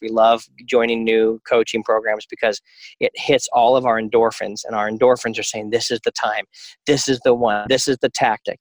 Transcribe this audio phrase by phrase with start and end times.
[0.00, 2.60] We love joining new coaching programs because
[3.00, 6.44] it hits all of our endorphins, and our endorphins are saying, This is the time,
[6.86, 8.60] this is the one, this is the tactic.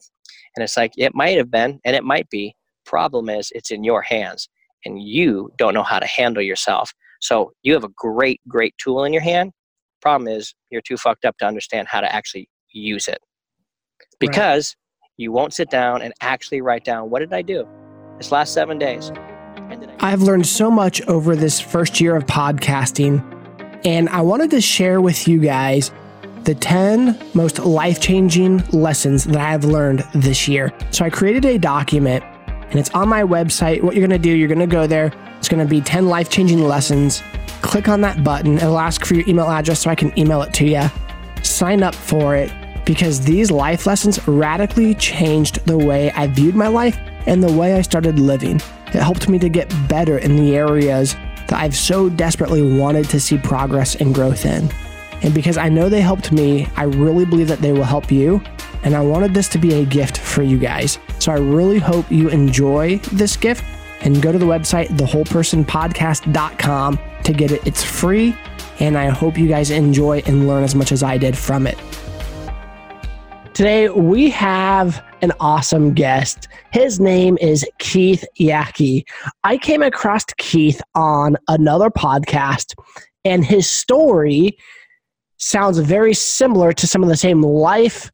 [0.55, 2.55] And it's like, it might have been, and it might be.
[2.86, 4.49] Problem is, it's in your hands,
[4.86, 6.94] and you don't know how to handle yourself.
[7.21, 9.52] So you have a great, great tool in your hand.
[10.02, 13.20] Problem is, you're too fucked up to understand how to actually use it
[14.20, 15.10] because right.
[15.18, 17.68] you won't sit down and actually write down what did I do
[18.18, 19.12] this last seven days.
[20.02, 23.21] I've learned so much over this first year of podcasting,
[23.86, 25.91] and I wanted to share with you guys
[26.46, 30.74] the 10 most life changing lessons that I have learned this year.
[30.91, 32.23] So I created a document
[32.69, 33.83] and it's on my website.
[33.83, 35.11] What you're going to do, you're going to go there.
[35.38, 37.22] It's going to be 10 life changing lessons.
[37.61, 38.55] Click on that button.
[38.55, 40.83] It'll ask for your email address so I can email it to you.
[41.44, 42.52] Sign up for it
[42.86, 47.73] because these life lessons radically changed the way I viewed my life and the way
[47.73, 48.58] I started living.
[48.88, 51.16] It helped me to get better in the areas
[51.47, 54.69] that I've so desperately wanted to see progress and growth in.
[55.22, 58.41] And because I know they helped me, I really believe that they will help you.
[58.83, 60.99] And I wanted this to be a gift for you guys.
[61.19, 63.63] So I really hope you enjoy this gift
[64.01, 67.67] and go to the website, thewholepersonpodcast.com to get it.
[67.67, 68.35] It's free.
[68.79, 71.77] And I hope you guys enjoy and learn as much as I did from it.
[73.53, 76.48] Today, we have an awesome guest.
[76.72, 79.03] His name is Keith Yackey.
[79.44, 82.75] I came across Keith on another podcast,
[83.25, 84.58] and his story
[85.38, 88.12] sounds very similar to some of the same life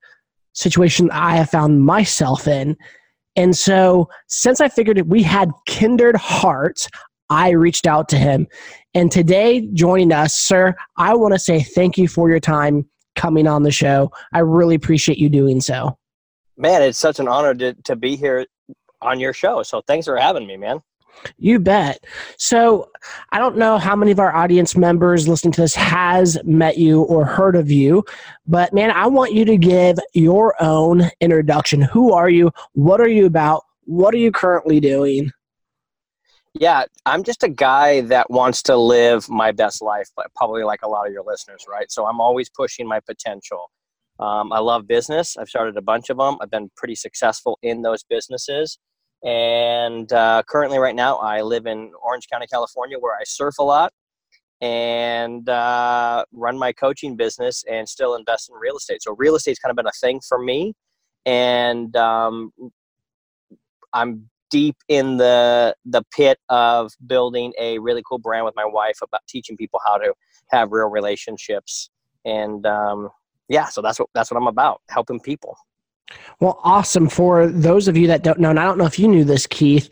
[0.54, 2.78] situation I have found myself in.
[3.36, 6.88] And so, since I figured we had kindred hearts,
[7.30, 8.48] I reached out to him.
[8.94, 13.48] And today, joining us, sir, I want to say thank you for your time coming
[13.48, 14.12] on the show.
[14.34, 15.98] I really appreciate you doing so.
[16.58, 18.46] Man, it's such an honor to, to be here
[19.02, 19.64] on your show.
[19.64, 20.82] So thanks for having me, man.
[21.38, 22.04] You bet.
[22.38, 22.92] So,
[23.32, 27.04] I don't know how many of our audience members listening to this has met you
[27.04, 28.04] or heard of you,
[28.48, 31.82] but man, I want you to give your own introduction.
[31.82, 32.52] Who are you?
[32.74, 33.64] What are you about?
[33.86, 35.32] What are you currently doing?
[36.54, 40.84] Yeah, I'm just a guy that wants to live my best life, but probably like
[40.84, 41.92] a lot of your listeners, right?
[41.92, 43.70] So I'm always pushing my potential.
[44.20, 45.38] Um, I love business.
[45.38, 46.38] I've started a bunch of them.
[46.42, 48.80] I've been pretty successful in those businesses.
[49.24, 53.64] And uh, currently, right now, I live in Orange County, California, where I surf a
[53.64, 53.92] lot
[54.62, 59.02] and uh, run my coaching business and still invest in real estate.
[59.02, 60.74] So, real estate's kind of been a thing for me.
[61.26, 62.52] And um,
[63.94, 69.00] I'm deep in the the pit of building a really cool brand with my wife
[69.02, 70.14] about teaching people how to
[70.52, 71.90] have real relationships
[72.26, 73.10] and um,
[73.50, 75.58] yeah so that's what that's what i'm about helping people.
[76.40, 77.10] Well awesome.
[77.10, 79.48] For those of you that don't know and i don't know if you knew this
[79.48, 79.90] keith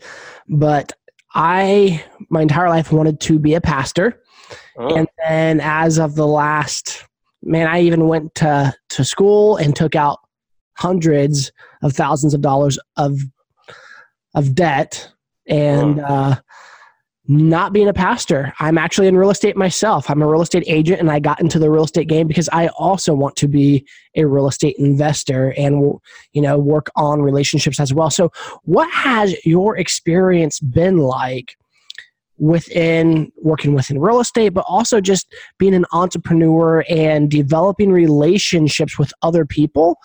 [0.48, 0.92] but
[1.34, 4.20] i my entire life wanted to be a pastor.
[4.78, 4.94] Oh.
[4.94, 7.06] and then as of the last
[7.42, 10.18] man i even went to to school and took out
[10.76, 13.18] hundreds of thousands of dollars of
[14.34, 15.10] of debt.
[15.46, 16.36] And uh,
[17.26, 18.52] not being a pastor.
[18.60, 20.10] I'm actually in real estate myself.
[20.10, 22.68] I'm a real estate agent and I got into the real estate game because I
[22.78, 25.98] also want to be a real estate investor and
[26.32, 28.10] you know work on relationships as well.
[28.10, 28.30] So
[28.64, 31.56] what has your experience been like
[32.36, 39.12] within working within real estate but also just being an entrepreneur and developing relationships with
[39.22, 39.96] other people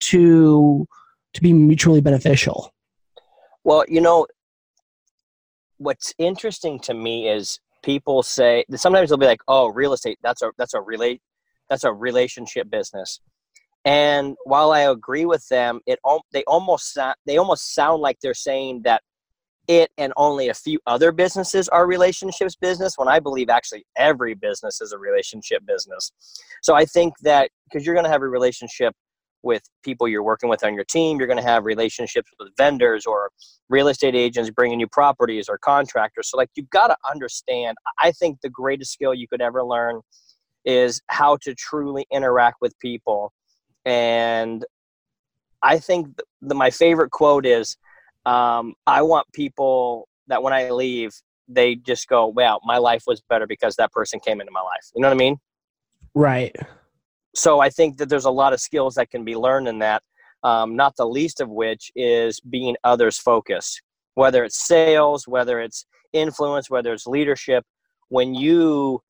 [0.00, 0.86] to
[1.34, 2.72] to be mutually beneficial?
[3.64, 4.26] Well, you know,
[5.78, 10.42] what's interesting to me is people say sometimes they'll be like, "Oh, real estate that's
[10.42, 11.22] a that's a relate
[11.70, 13.20] that's a relationship business."
[13.84, 15.98] And while I agree with them, it
[16.32, 19.02] they almost they almost sound like they're saying that
[19.68, 24.34] it and only a few other businesses are relationships business when I believe actually every
[24.34, 26.10] business is a relationship business.
[26.62, 28.94] So I think that because you're going to have a relationship
[29.42, 31.18] with people you're working with on your team.
[31.18, 33.30] You're going to have relationships with vendors or
[33.68, 36.30] real estate agents bringing you properties or contractors.
[36.30, 37.76] So, like, you've got to understand.
[37.98, 40.00] I think the greatest skill you could ever learn
[40.64, 43.32] is how to truly interact with people.
[43.84, 44.64] And
[45.62, 46.08] I think
[46.42, 47.76] the, my favorite quote is
[48.26, 51.12] um, I want people that when I leave,
[51.48, 54.90] they just go, wow, my life was better because that person came into my life.
[54.94, 55.38] You know what I mean?
[56.14, 56.54] Right
[57.38, 60.02] so I think that there's a lot of skills that can be learned in that.
[60.42, 63.80] Um, not the least of which is being others focused,
[64.14, 67.64] whether it's sales, whether it's influence, whether it's leadership.
[68.08, 69.00] When you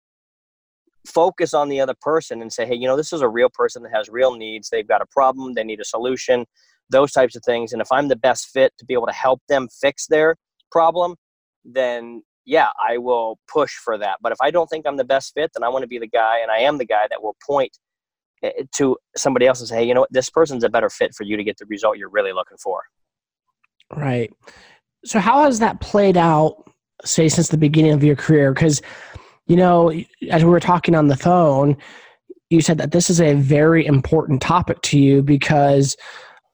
[1.07, 3.83] focus on the other person and say, hey, you know, this is a real person
[3.83, 4.69] that has real needs.
[4.69, 6.45] They've got a problem, they need a solution,
[6.91, 7.73] those types of things.
[7.73, 10.37] And if I'm the best fit to be able to help them fix their
[10.71, 11.17] problem,
[11.65, 14.19] then yeah, I will push for that.
[14.23, 16.09] But if I don't think I'm the best fit, then I want to be the
[16.09, 17.79] guy, and I am the guy that will point
[18.73, 21.25] to somebody else and say, hey, you know what, this person's a better fit for
[21.25, 22.83] you to get the result you're really looking for.
[23.95, 24.33] Right.
[25.05, 26.71] So how has that played out,
[27.05, 28.53] say, since the beginning of your career?
[28.53, 28.83] Because,
[29.47, 29.93] you know,
[30.31, 31.77] as we were talking on the phone,
[32.51, 35.97] you said that this is a very important topic to you because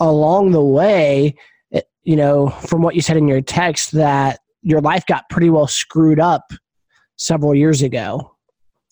[0.01, 1.35] along the way,
[1.71, 5.29] it, eh, you know, from what you said in your text, that your life got
[5.31, 6.53] pretty well screwed up
[7.17, 8.34] several years ago.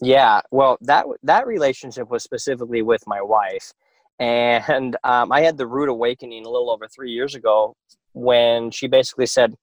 [0.03, 3.73] Yeah, well, that that relationship was specifically with my wife,
[4.19, 7.77] and um, I had the rude awakening a little over three years ago
[8.13, 9.55] when she basically said,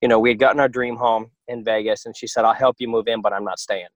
[0.00, 2.76] you know, we had gotten our dream home in Vegas, and she said, "I'll help
[2.78, 3.88] you move in, but I'm not staying."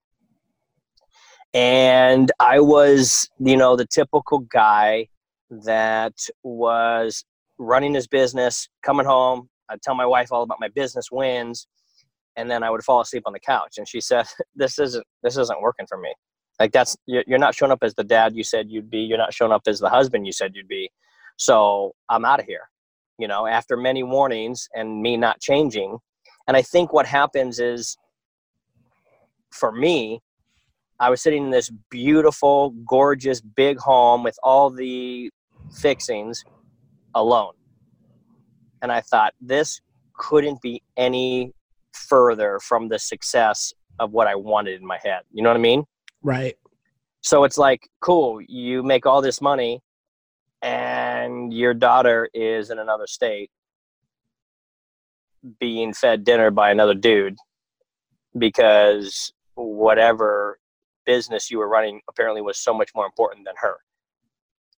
[1.54, 5.08] And I was, you know, the typical guy
[5.50, 7.25] that was
[7.56, 9.49] running his business, coming home.
[9.70, 11.66] I'd tell my wife all about my business wins,
[12.36, 13.78] and then I would fall asleep on the couch.
[13.78, 16.12] And she said, "This isn't this isn't working for me.
[16.58, 18.98] Like that's you're not showing up as the dad you said you'd be.
[18.98, 20.90] You're not showing up as the husband you said you'd be.
[21.36, 22.70] So I'm out of here."
[23.18, 25.98] You know, after many warnings and me not changing,
[26.46, 27.96] and I think what happens is,
[29.50, 30.20] for me,
[31.00, 35.30] I was sitting in this beautiful, gorgeous, big home with all the
[35.74, 36.44] fixings
[37.14, 37.52] alone.
[38.82, 39.80] And I thought, this
[40.16, 41.52] couldn't be any
[41.96, 45.22] further from the success of what I wanted in my head.
[45.32, 45.84] You know what I mean?
[46.22, 46.56] Right.
[47.22, 49.81] So it's like, cool, you make all this money
[50.62, 53.50] and your daughter is in another state
[55.60, 57.37] being fed dinner by another dude
[58.37, 60.58] because whatever
[61.04, 63.76] business you were running apparently was so much more important than her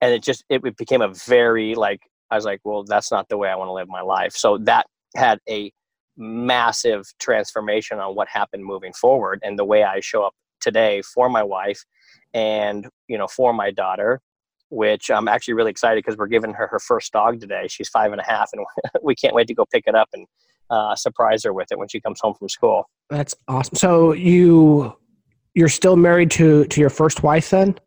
[0.02, 3.38] and it just it became a very like i was like well that's not the
[3.38, 4.86] way i want to live my life so that
[5.16, 5.72] had a
[6.18, 11.30] massive transformation on what happened moving forward and the way i show up today for
[11.30, 11.84] my wife
[12.34, 14.20] and you know for my daughter
[14.70, 17.68] which i'm actually really excited because we're giving her her first dog today.
[17.68, 18.66] She's five and a half and
[19.04, 20.28] we can't wait to go pick it up and
[20.70, 22.90] uh, surprise her with it when she comes home from school.
[23.10, 23.76] That's awesome.
[23.76, 24.96] So you
[25.56, 27.78] you're still married to to your first wife then?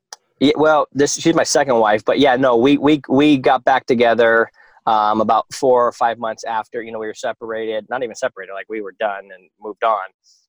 [0.41, 3.87] Yeah, well, this she's my second wife, but yeah, no, we we we got back
[3.87, 4.51] together
[4.91, 7.87] um, about four or five months after you know we were separated.
[7.89, 10.09] Not even separated, like we were done and moved on,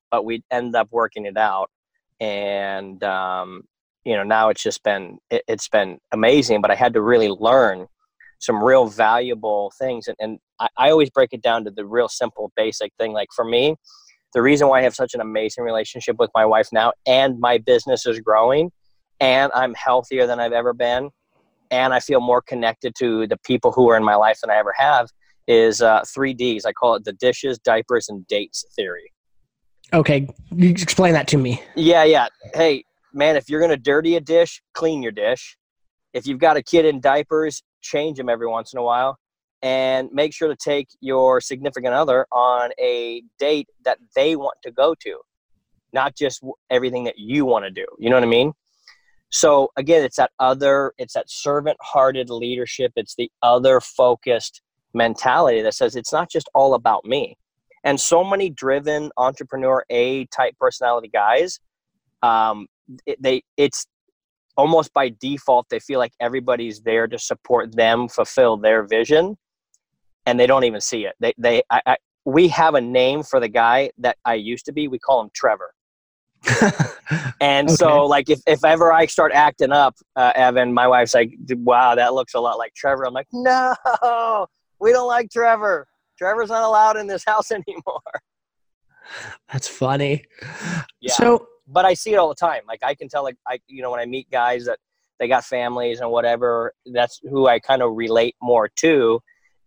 [0.09, 1.69] but we ended up working it out,
[2.19, 3.61] and um,
[4.03, 6.59] you know now it's just been it, has been amazing.
[6.59, 7.85] But I had to really learn
[8.39, 12.09] some real valuable things, and, and I, I always break it down to the real
[12.09, 13.13] simple, basic thing.
[13.13, 13.75] Like for me,
[14.33, 17.59] the reason why I have such an amazing relationship with my wife now and my
[17.59, 18.71] business is growing
[19.19, 21.11] and I'm healthier than I've ever been
[21.71, 24.57] and I feel more connected to the people who are in my life than I
[24.57, 25.09] ever have
[25.47, 26.65] is uh, three Ds.
[26.65, 29.11] I call it the dishes, diapers, and dates theory.
[29.93, 31.61] Okay, you explain that to me.
[31.75, 32.27] Yeah, yeah.
[32.53, 32.83] Hey,
[33.13, 35.57] man, if you're gonna dirty a dish, clean your dish.
[36.13, 39.17] If you've got a kid in diapers, change them every once in a while
[39.61, 44.71] and make sure to take your significant other on a date that they want to
[44.71, 45.19] go to,
[45.93, 47.85] not just everything that you want to do.
[47.99, 48.53] You know what I mean?
[49.31, 52.91] So again, it's that other, it's that servant-hearted leadership.
[52.95, 54.61] It's the other focused
[54.93, 57.37] mentality that says it's not just all about me.
[57.83, 61.59] And so many driven entrepreneur A type personality guys,
[62.21, 62.67] um,
[63.05, 63.87] it, they it's
[64.57, 69.37] almost by default they feel like everybody's there to support them fulfill their vision
[70.25, 71.15] and they don't even see it.
[71.19, 74.71] They they I, I, we have a name for the guy that I used to
[74.71, 74.87] be.
[74.87, 75.73] We call him Trevor.
[77.41, 77.75] and okay.
[77.75, 81.95] so like if, if ever I start acting up, uh, Evan, my wife's like, wow,
[81.95, 83.05] that looks a lot like Trevor.
[83.05, 84.47] I'm like, no,
[84.79, 85.87] we don't like Trevor.
[86.17, 88.01] Trevor's not allowed in this house anymore.
[89.51, 90.23] That's funny.
[90.99, 91.13] Yeah.
[91.13, 92.61] So, but I see it all the time.
[92.67, 94.79] Like I can tell, like I, you know, when I meet guys that
[95.19, 99.19] they got families and whatever, that's who I kind of relate more to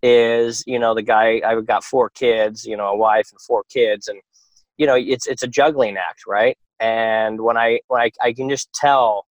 [0.05, 3.65] is you know the guy I've got four kids, you know, a wife and four
[3.71, 4.21] kids, and
[4.77, 6.57] you know it's it's a juggling act, right?
[6.85, 9.25] And when I when I, I can just tell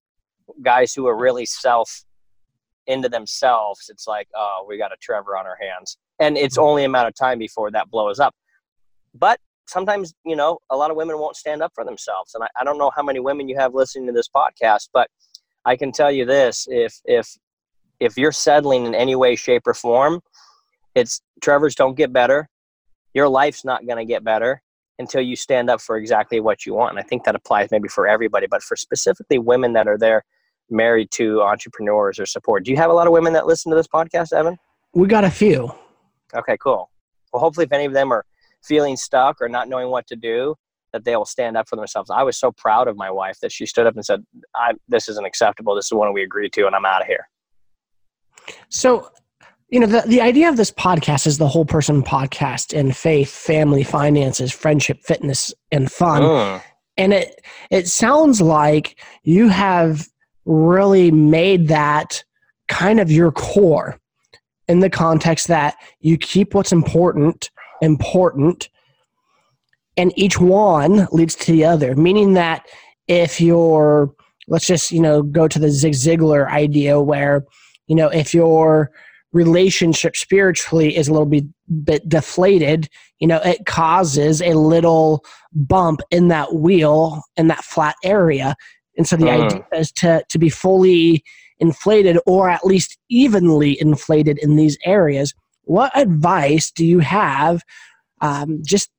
[0.62, 2.04] guys who are really self
[2.88, 6.66] into themselves, it's like, oh, we got a Trevor on our hands, and it's mm-hmm.
[6.66, 8.34] only a matter of time before that blows up.
[9.14, 12.48] But sometimes you know a lot of women won't stand up for themselves, and I,
[12.60, 15.08] I don't know how many women you have listening to this podcast, but
[15.64, 17.28] I can tell you this: if if
[18.00, 20.20] if you're settling in any way, shape, or form,
[20.96, 22.48] it's Trevor's don't get better.
[23.12, 24.60] Your life's not going to get better
[24.98, 26.90] until you stand up for exactly what you want.
[26.90, 30.24] And I think that applies maybe for everybody, but for specifically women that are there
[30.70, 32.64] married to entrepreneurs or support.
[32.64, 34.56] Do you have a lot of women that listen to this podcast, Evan?
[34.94, 35.72] We got a few.
[36.34, 36.90] Okay, cool.
[37.32, 38.24] Well, hopefully, if any of them are
[38.62, 40.54] feeling stuck or not knowing what to do,
[40.92, 42.08] that they will stand up for themselves.
[42.08, 44.24] I was so proud of my wife that she stood up and said,
[44.86, 45.74] "This isn't acceptable.
[45.74, 47.28] This is one we agreed to, and I'm out of here."
[48.68, 49.10] So,
[49.68, 53.30] you know, the the idea of this podcast is the whole person podcast in faith,
[53.30, 56.22] family, finances, friendship, fitness, and fun.
[56.22, 56.62] Mm.
[56.96, 57.40] And it
[57.70, 60.06] it sounds like you have
[60.44, 62.22] really made that
[62.68, 63.98] kind of your core
[64.68, 67.50] in the context that you keep what's important
[67.82, 68.68] important
[69.96, 72.64] and each one leads to the other meaning that
[73.08, 74.14] if you're
[74.48, 77.44] let's just you know go to the zig ziglar idea where
[77.86, 78.90] you know if your
[79.34, 81.44] relationship spiritually is a little bit,
[81.84, 82.88] bit deflated
[83.18, 85.24] you know it causes a little
[85.54, 88.54] bump in that wheel in that flat area.
[88.96, 89.44] And so the uh.
[89.44, 91.24] idea is to to be fully
[91.58, 95.32] inflated or at least evenly inflated in these areas.
[95.62, 97.62] What advice do you have
[98.20, 98.90] um, just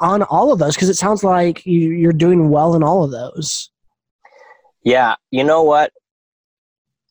[0.00, 0.74] on all of those?
[0.74, 3.70] Because it sounds like you, you're doing well in all of those.
[4.84, 5.92] Yeah you know what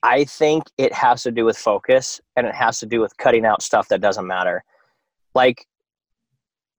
[0.04, 3.46] i think it has to do with focus and it has to do with cutting
[3.46, 4.64] out stuff that doesn't matter.
[5.36, 5.66] Like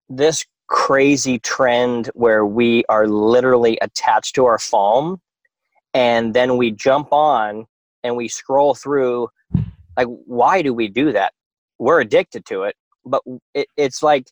[0.09, 5.19] this crazy trend where we are literally attached to our phone
[5.95, 7.67] and then we jump on
[8.03, 9.29] and we scroll through
[9.97, 11.33] like why do we do that?
[11.79, 13.23] We're addicted to it but
[13.55, 14.27] it, it's like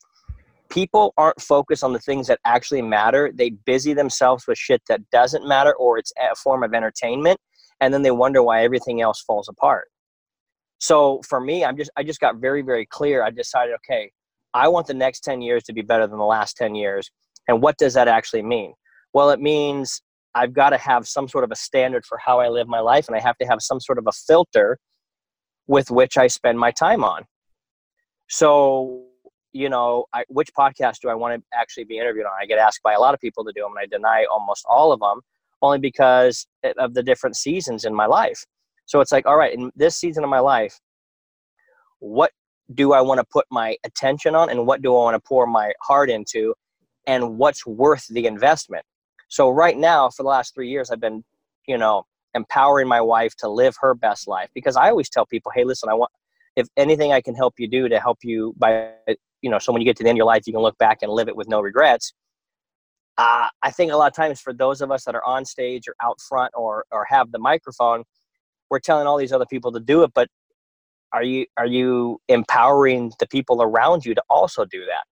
[0.68, 3.30] people aren't focused on the things that actually matter.
[3.34, 7.38] They busy themselves with shit that doesn't matter or it's a form of entertainment
[7.80, 9.88] and then they wonder why everything else falls apart.
[10.78, 13.22] So for me i'm just i just got very very clear.
[13.22, 14.10] I decided okay
[14.54, 17.10] i want the next 10 years to be better than the last 10 years.
[17.48, 18.72] And what does that actually mean?
[19.12, 20.02] Well it means
[20.34, 23.08] I've got to have some sort of a standard for how I live my life,
[23.08, 24.78] and I have to have some sort of a filter
[25.66, 27.24] with which I spend my time on.
[28.28, 29.04] So,
[29.52, 32.32] you know, I, which podcast do I want to actually be interviewed on?
[32.40, 34.64] I get asked by a lot of people to do them, and I deny almost
[34.68, 35.20] all of them
[35.62, 36.46] only because
[36.78, 38.44] of the different seasons in my life.
[38.86, 40.78] So it's like, all right, in this season of my life,
[42.00, 42.32] what
[42.74, 45.46] do I want to put my attention on, and what do I want to pour
[45.46, 46.54] my heart into,
[47.06, 48.84] and what's worth the investment?
[49.28, 51.24] So right now, for the last three years, I've been,
[51.66, 55.52] you know, empowering my wife to live her best life because I always tell people,
[55.54, 56.10] hey, listen, I want
[56.56, 58.90] if anything I can help you do to help you by,
[59.40, 60.76] you know, so when you get to the end of your life, you can look
[60.78, 62.12] back and live it with no regrets.
[63.20, 65.86] Uh, I think a lot of times for those of us that are on stage
[65.86, 68.02] or out front or or have the microphone,
[68.70, 70.26] we're telling all these other people to do it, but
[71.12, 75.04] are you are you empowering the people around you to also do that?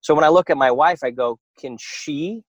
[0.00, 2.44] So when I look at my wife, I go, can she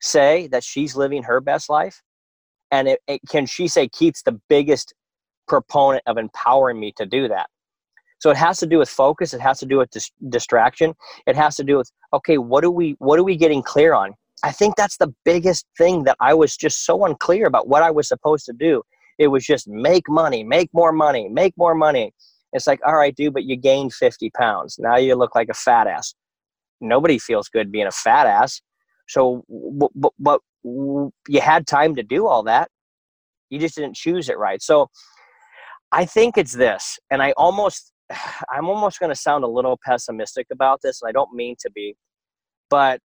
[0.00, 2.02] say that she's living her best life?
[2.72, 4.92] And it, it, can she say Keith's the biggest
[5.46, 7.46] proponent of empowering me to do that?
[8.18, 9.34] So it has to do with focus.
[9.34, 10.94] It has to do with dis- distraction.
[11.26, 14.14] It has to do with okay, what do we what are we getting clear on?
[14.42, 17.90] I think that's the biggest thing that I was just so unclear about what I
[17.90, 18.82] was supposed to do.
[19.18, 22.12] It was just make money, make more money, make more money.
[22.52, 24.78] It's like, all right, dude, but you gained 50 pounds.
[24.78, 26.14] Now you look like a fat ass.
[26.80, 28.60] Nobody feels good being a fat ass.
[29.08, 32.68] So, but, but you had time to do all that.
[33.48, 34.60] You just didn't choose it right.
[34.62, 34.90] So,
[35.92, 37.92] I think it's this, and I almost,
[38.50, 41.70] I'm almost going to sound a little pessimistic about this, and I don't mean to
[41.70, 41.96] be,
[42.70, 43.00] but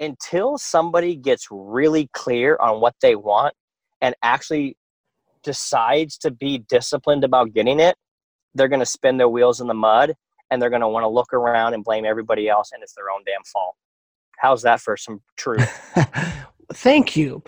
[0.00, 3.54] until somebody gets really clear on what they want
[4.00, 4.76] and actually
[5.42, 7.96] decides to be disciplined about getting it,
[8.54, 10.14] they're going to spin their wheels in the mud
[10.50, 13.10] and they're going to want to look around and blame everybody else, and it's their
[13.10, 13.74] own damn fault.
[14.38, 15.68] How's that for some truth?
[16.72, 17.42] Thank you.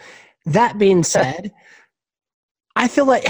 [0.46, 1.52] That being said,
[2.76, 3.24] I feel like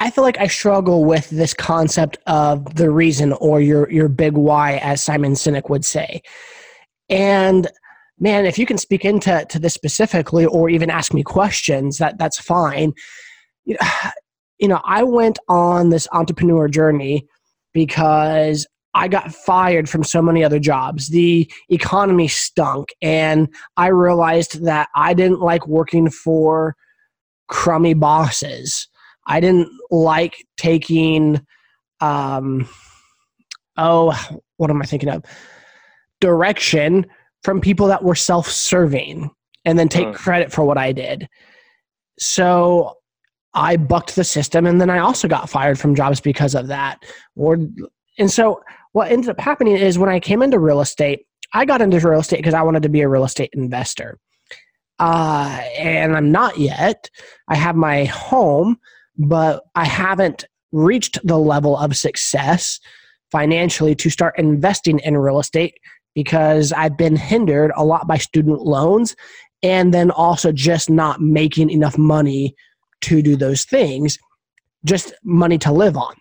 [0.00, 4.32] I feel like I struggle with this concept of the reason or your your big
[4.32, 6.22] why, as Simon Sinek would say.
[7.10, 7.68] And
[8.18, 12.18] man, if you can speak into to this specifically, or even ask me questions, that
[12.18, 12.94] that's fine.
[13.66, 13.88] You know,
[14.58, 17.26] you know, I went on this entrepreneur journey
[17.72, 21.08] because I got fired from so many other jobs.
[21.08, 26.74] The economy stunk, and I realized that I didn't like working for
[27.48, 28.88] crummy bosses.
[29.26, 31.44] I didn't like taking,
[32.00, 32.68] um,
[33.76, 35.24] oh, what am I thinking of?
[36.20, 37.06] Direction
[37.42, 39.30] from people that were self serving
[39.64, 40.14] and then take mm.
[40.14, 41.28] credit for what I did.
[42.18, 42.96] So
[43.54, 47.02] I bucked the system and then I also got fired from jobs because of that.
[47.36, 47.58] Or
[48.18, 48.60] and so
[48.92, 52.20] what ended up happening is when I came into real estate, I got into real
[52.20, 54.18] estate because I wanted to be a real estate investor.
[54.98, 57.08] Uh, and I'm not yet.
[57.48, 58.76] I have my home,
[59.20, 62.80] but I haven't reached the level of success
[63.30, 65.74] financially to start investing in real estate
[66.14, 69.14] because I've been hindered a lot by student loans
[69.62, 72.54] and then also just not making enough money
[73.02, 74.18] to do those things,
[74.84, 76.14] just money to live on.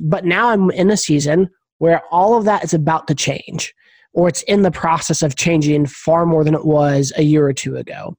[0.00, 3.74] But now I'm in a season where all of that is about to change,
[4.14, 7.52] or it's in the process of changing far more than it was a year or
[7.52, 8.16] two ago,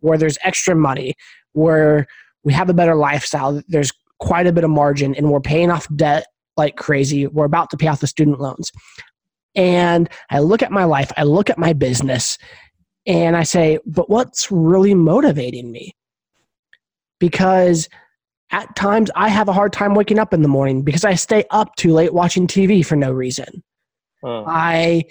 [0.00, 1.14] where there's extra money,
[1.52, 2.06] where
[2.44, 5.88] we have a better lifestyle, there's quite a bit of margin, and we're paying off
[5.96, 7.26] debt like crazy.
[7.26, 8.70] We're about to pay off the student loans.
[9.56, 12.38] And I look at my life, I look at my business,
[13.06, 15.94] and I say, but what's really motivating me?
[17.18, 17.88] Because
[18.50, 21.44] at times I have a hard time waking up in the morning because I stay
[21.50, 23.62] up too late watching TV for no reason.
[24.22, 24.44] Oh.
[24.46, 25.04] I,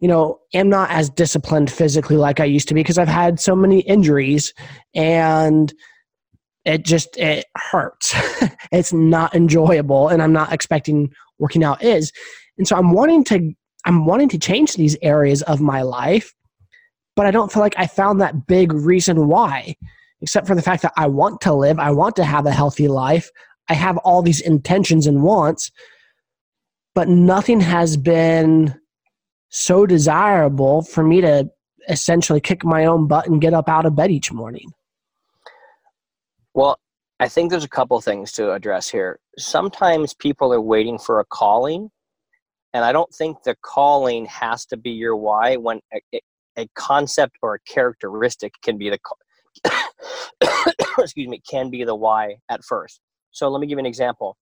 [0.00, 3.40] you know, am not as disciplined physically like I used to be because I've had
[3.40, 4.52] so many injuries
[4.94, 5.72] and
[6.68, 8.14] it just it hurts.
[8.72, 12.12] it's not enjoyable and I'm not expecting working out is.
[12.58, 13.52] And so I'm wanting to
[13.86, 16.34] I'm wanting to change these areas of my life,
[17.16, 19.76] but I don't feel like I found that big reason why,
[20.20, 22.86] except for the fact that I want to live, I want to have a healthy
[22.86, 23.30] life,
[23.70, 25.70] I have all these intentions and wants,
[26.94, 28.78] but nothing has been
[29.48, 31.48] so desirable for me to
[31.88, 34.70] essentially kick my own butt and get up out of bed each morning.
[36.58, 36.80] Well,
[37.20, 39.20] I think there's a couple things to address here.
[39.38, 41.88] Sometimes people are waiting for a calling
[42.74, 46.20] and I don't think the calling has to be your why when a,
[46.58, 48.98] a concept or a characteristic can be the
[50.98, 53.02] excuse me can be the why at first.
[53.30, 54.36] So let me give you an example.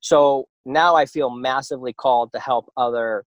[0.00, 3.26] So now I feel massively called to help other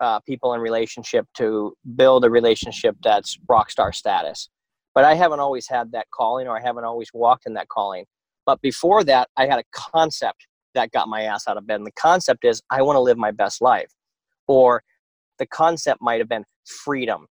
[0.00, 4.48] uh, people in relationship to build a relationship that's rock star status.
[4.94, 8.04] But I haven't always had that calling, or I haven't always walked in that calling.
[8.46, 11.76] But before that, I had a concept that got my ass out of bed.
[11.76, 13.90] And the concept is I want to live my best life.
[14.48, 14.82] Or
[15.38, 17.26] the concept might have been freedom.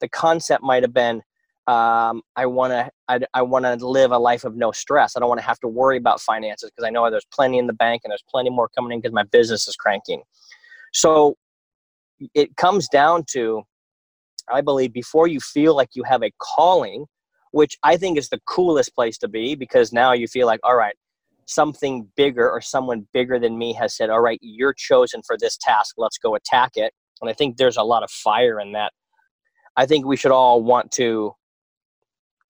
[0.00, 1.22] The concept might have been
[1.68, 5.16] um, I want to I, I want to live a life of no stress.
[5.16, 7.68] I don't want to have to worry about finances because I know there's plenty in
[7.68, 10.22] the bank and there's plenty more coming in because my business is cranking.
[10.92, 11.36] So
[12.34, 13.62] it comes down to
[14.50, 17.06] I believe before you feel like you have a calling,
[17.52, 20.76] which I think is the coolest place to be because now you feel like all
[20.76, 20.94] right,
[21.46, 25.56] something bigger or someone bigger than me has said, all right, you're chosen for this
[25.56, 25.94] task.
[25.98, 26.92] Let's go attack it.
[27.20, 28.92] And I think there's a lot of fire in that.
[29.76, 31.34] I think we should all want to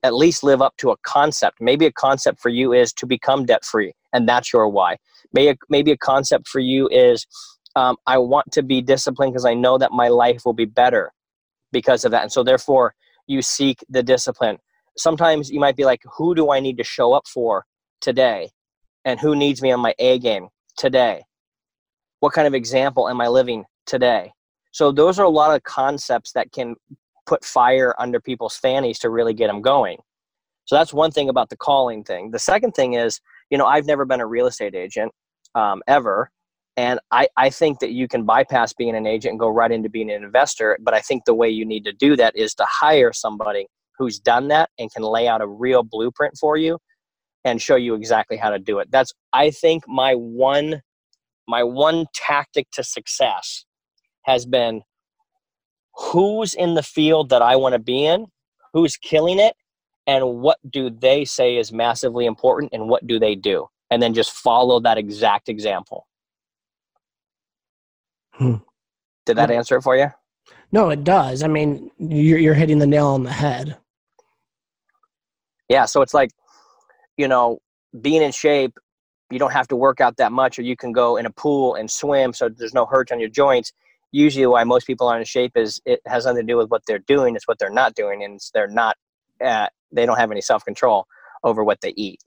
[0.02, 1.58] at least live up to a concept.
[1.60, 4.96] Maybe a concept for you is to become debt free, and that's your why.
[5.32, 7.26] Maybe, maybe a concept for you is
[7.76, 11.12] um, I want to be disciplined because I know that my life will be better
[11.72, 12.22] because of that.
[12.22, 12.94] And so, therefore,
[13.26, 14.58] you seek the discipline.
[14.96, 17.64] Sometimes you might be like, who do I need to show up for
[18.00, 18.50] today?
[19.04, 21.22] and who needs me on my A game today?
[22.20, 24.32] What kind of example am I living today?
[24.70, 26.76] So those are a lot of concepts that can
[27.26, 29.98] put fire under people's fannies to really get them going.
[30.64, 32.30] So that's one thing about the calling thing.
[32.30, 35.12] The second thing is, you know, I've never been a real estate agent
[35.54, 36.30] um, ever.
[36.76, 39.90] And I, I think that you can bypass being an agent and go right into
[39.90, 40.78] being an investor.
[40.80, 43.66] But I think the way you need to do that is to hire somebody
[43.98, 46.78] who's done that and can lay out a real blueprint for you
[47.44, 48.90] and show you exactly how to do it.
[48.90, 50.80] That's I think my one
[51.46, 53.64] my one tactic to success
[54.24, 54.82] has been
[55.94, 58.26] who's in the field that I want to be in,
[58.72, 59.54] who's killing it,
[60.06, 63.66] and what do they say is massively important and what do they do?
[63.90, 66.06] And then just follow that exact example.
[68.32, 68.56] Hmm.
[69.26, 70.08] Did that answer it for you?
[70.72, 71.42] No, it does.
[71.42, 73.76] I mean, you're, you're hitting the nail on the head.
[75.68, 75.84] Yeah.
[75.84, 76.30] So it's like
[77.16, 77.58] you know,
[78.00, 78.78] being in shape,
[79.30, 81.74] you don't have to work out that much, or you can go in a pool
[81.74, 83.72] and swim, so there's no hurt on your joints.
[84.10, 86.82] Usually, why most people aren't in shape is it has nothing to do with what
[86.86, 88.96] they're doing; it's what they're not doing, and they're not,
[89.42, 91.06] uh, they don't have any self control
[91.44, 92.20] over what they eat.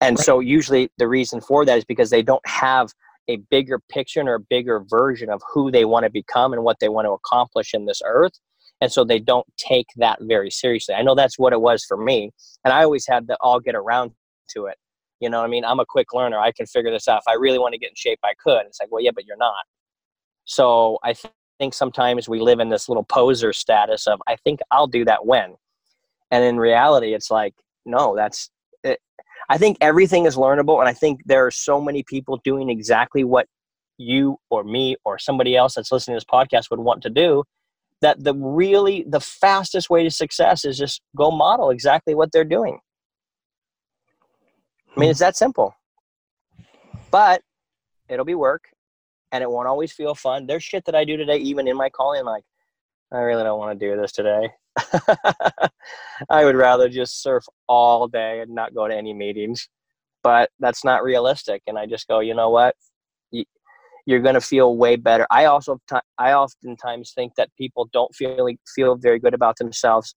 [0.00, 0.24] And right.
[0.24, 2.92] so, usually, the reason for that is because they don't have
[3.28, 6.78] a bigger picture or a bigger version of who they want to become and what
[6.80, 8.38] they want to accomplish in this earth
[8.80, 10.94] and so they don't take that very seriously.
[10.94, 12.30] I know that's what it was for me,
[12.64, 14.12] and I always had to all get around
[14.50, 14.76] to it.
[15.20, 16.38] You know, I mean, I'm a quick learner.
[16.38, 17.22] I can figure this out.
[17.26, 18.66] If I really want to get in shape, I could.
[18.66, 19.64] It's like, well, yeah, but you're not.
[20.44, 24.60] So I th- think sometimes we live in this little poser status of, I think
[24.70, 25.54] I'll do that when,
[26.30, 27.54] and in reality, it's like,
[27.86, 28.50] no, that's.
[28.82, 29.00] It.
[29.48, 33.24] I think everything is learnable, and I think there are so many people doing exactly
[33.24, 33.46] what
[33.98, 37.44] you or me or somebody else that's listening to this podcast would want to do
[38.00, 42.42] that the really the fastest way to success is just go model exactly what they're
[42.42, 42.76] doing
[44.96, 45.72] i mean it's that simple
[47.12, 47.40] but
[48.08, 48.64] it'll be work
[49.34, 50.46] and it won't always feel fun.
[50.46, 52.44] There's shit that I do today, even in my calling, like,
[53.12, 54.48] I really don't want to do this today.
[56.30, 59.68] I would rather just surf all day and not go to any meetings.
[60.22, 61.62] But that's not realistic.
[61.66, 62.74] And I just go, you know what?
[64.06, 65.26] You're going to feel way better.
[65.30, 65.80] I also,
[66.18, 70.14] I oftentimes think that people don't feel feel very good about themselves.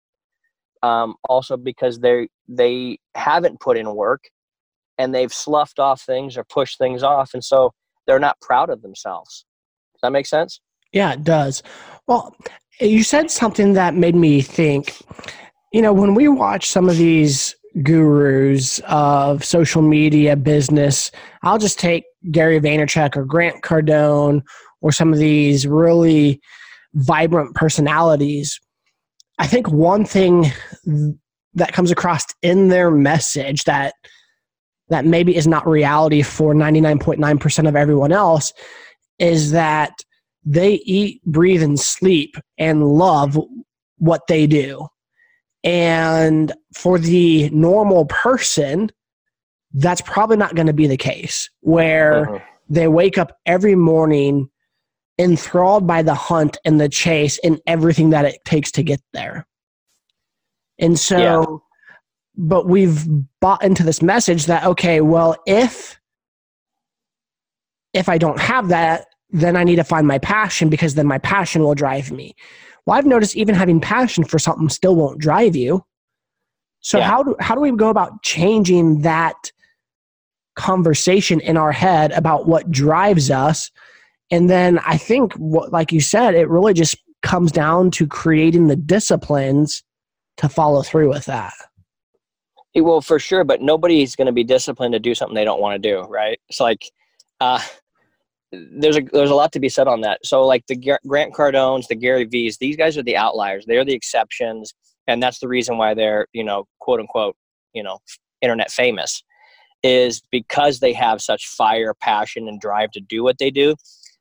[0.83, 4.25] Um, also because they they haven't put in work
[4.99, 7.73] and they've sloughed off things or pushed things off, and so
[8.07, 9.45] they're not proud of themselves.
[9.95, 10.61] Does that make sense?
[10.93, 11.63] Yeah, it does.
[12.07, 12.35] Well,
[12.81, 14.97] you said something that made me think.
[15.73, 21.11] You know, when we watch some of these gurus of social media business,
[21.43, 24.43] I'll just take Gary Vaynerchuk or Grant Cardone
[24.81, 26.41] or some of these really
[26.95, 28.59] vibrant personalities.
[29.39, 30.53] I think one thing
[31.55, 33.95] that comes across in their message that
[34.89, 38.53] that maybe is not reality for 99.9% of everyone else
[39.19, 39.93] is that
[40.47, 43.39] they eat, breathe, and sleep and love
[43.99, 44.87] what they do.
[45.65, 48.91] And for the normal person,
[49.75, 52.45] that's probably not going to be the case where uh-huh.
[52.69, 54.49] they wake up every morning
[55.19, 59.47] enthralled by the hunt and the chase and everything that it takes to get there.
[60.79, 61.45] And so, yeah.
[62.37, 63.05] but we've
[63.41, 65.99] bought into this message that, okay, well, if
[67.93, 69.07] if I don't have that,
[69.41, 72.35] then I need to find my passion because then my passion will drive me.
[72.87, 75.85] Well, I've noticed even having passion for something still won't drive you.
[76.81, 77.09] So yeah.
[77.09, 79.53] how do how do we go about changing that
[80.55, 83.71] conversation in our head about what drives us?
[84.31, 88.69] And then I think what like you said, it really just comes down to creating
[88.69, 89.83] the disciplines
[90.37, 91.55] to follow through with that.
[92.75, 95.83] Well, for sure, but nobody's going to be disciplined to do something they don't want
[95.83, 96.39] to do, right?
[96.49, 96.91] It's like
[97.41, 97.61] uh,
[98.53, 100.25] there's a there's a lot to be said on that.
[100.25, 103.65] So like the Grant Cardones, the Gary V's, these guys are the outliers.
[103.67, 104.73] They're the exceptions,
[105.07, 107.37] and that's the reason why they're you know quote unquote
[107.73, 107.99] you know
[108.43, 109.23] internet famous
[109.83, 113.75] is because they have such fire, passion, and drive to do what they do.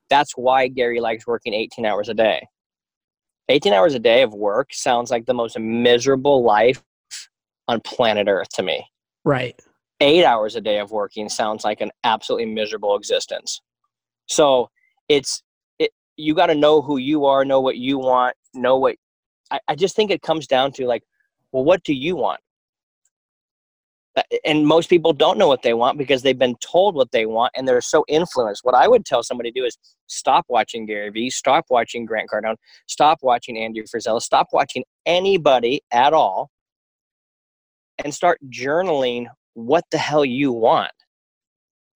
[0.09, 2.47] That's why Gary likes working 18 hours a day.
[3.49, 6.83] 18 hours a day of work sounds like the most miserable life
[7.67, 8.85] on planet Earth to me.
[9.23, 9.59] Right.
[10.01, 13.61] Eight hours a day of working sounds like an absolutely miserable existence.
[14.27, 14.69] So
[15.09, 15.43] it's
[15.79, 18.95] it you got to know who you are, know what you want, know what
[19.51, 21.03] I, I just think it comes down to like,
[21.51, 22.41] well, what do you want?
[24.17, 27.25] Uh, and most people don't know what they want because they've been told what they
[27.25, 28.63] want and they're so influenced.
[28.63, 32.29] What I would tell somebody to do is stop watching Gary Vee, stop watching Grant
[32.29, 32.55] Cardone,
[32.87, 36.49] stop watching Andrew Frisella, stop watching anybody at all,
[38.03, 40.91] and start journaling what the hell you want.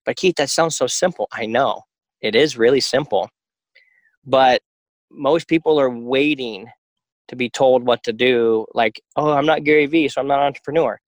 [0.06, 1.28] But Keith, that sounds so simple.
[1.32, 1.84] I know.
[2.22, 3.30] It is really simple.
[4.26, 4.62] But
[5.12, 6.68] most people are waiting
[7.30, 8.66] to be told what to do.
[8.74, 11.00] Like, oh, I'm not Gary Vee, so I'm not an entrepreneur.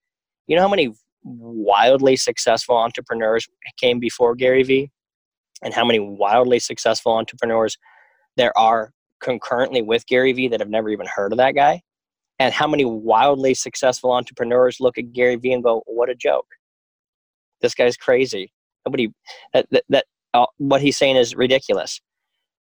[0.48, 0.92] You know how many
[1.24, 3.48] wildly successful entrepreneurs
[3.78, 4.92] came before Gary Vee?
[5.64, 7.78] And how many wildly successful entrepreneurs
[8.38, 11.82] there are concurrently with Gary Vee that have never even heard of that guy?
[12.40, 16.48] And how many wildly successful entrepreneurs look at Gary Vee and go, what a joke.
[17.62, 18.52] This guy's crazy.
[18.86, 19.10] Nobody
[19.54, 22.00] that, that, that uh, what he's saying is ridiculous.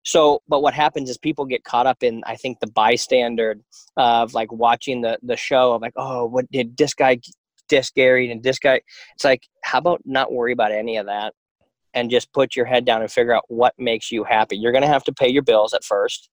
[0.03, 3.55] So, but what happens is people get caught up in, I think, the bystander
[3.97, 7.19] of like watching the the show of like, oh, what did this guy
[7.69, 8.81] diss Gary and this guy?
[9.13, 11.33] It's like, how about not worry about any of that
[11.93, 14.57] and just put your head down and figure out what makes you happy.
[14.57, 16.29] You're going to have to pay your bills at first,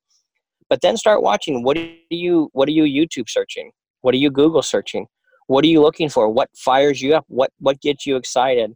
[0.69, 1.63] but then start watching.
[1.63, 3.71] What do you What are you YouTube searching?
[4.01, 5.07] What are you Google searching?
[5.47, 6.29] What are you looking for?
[6.29, 7.25] What fires you up?
[7.29, 8.75] What What gets you excited?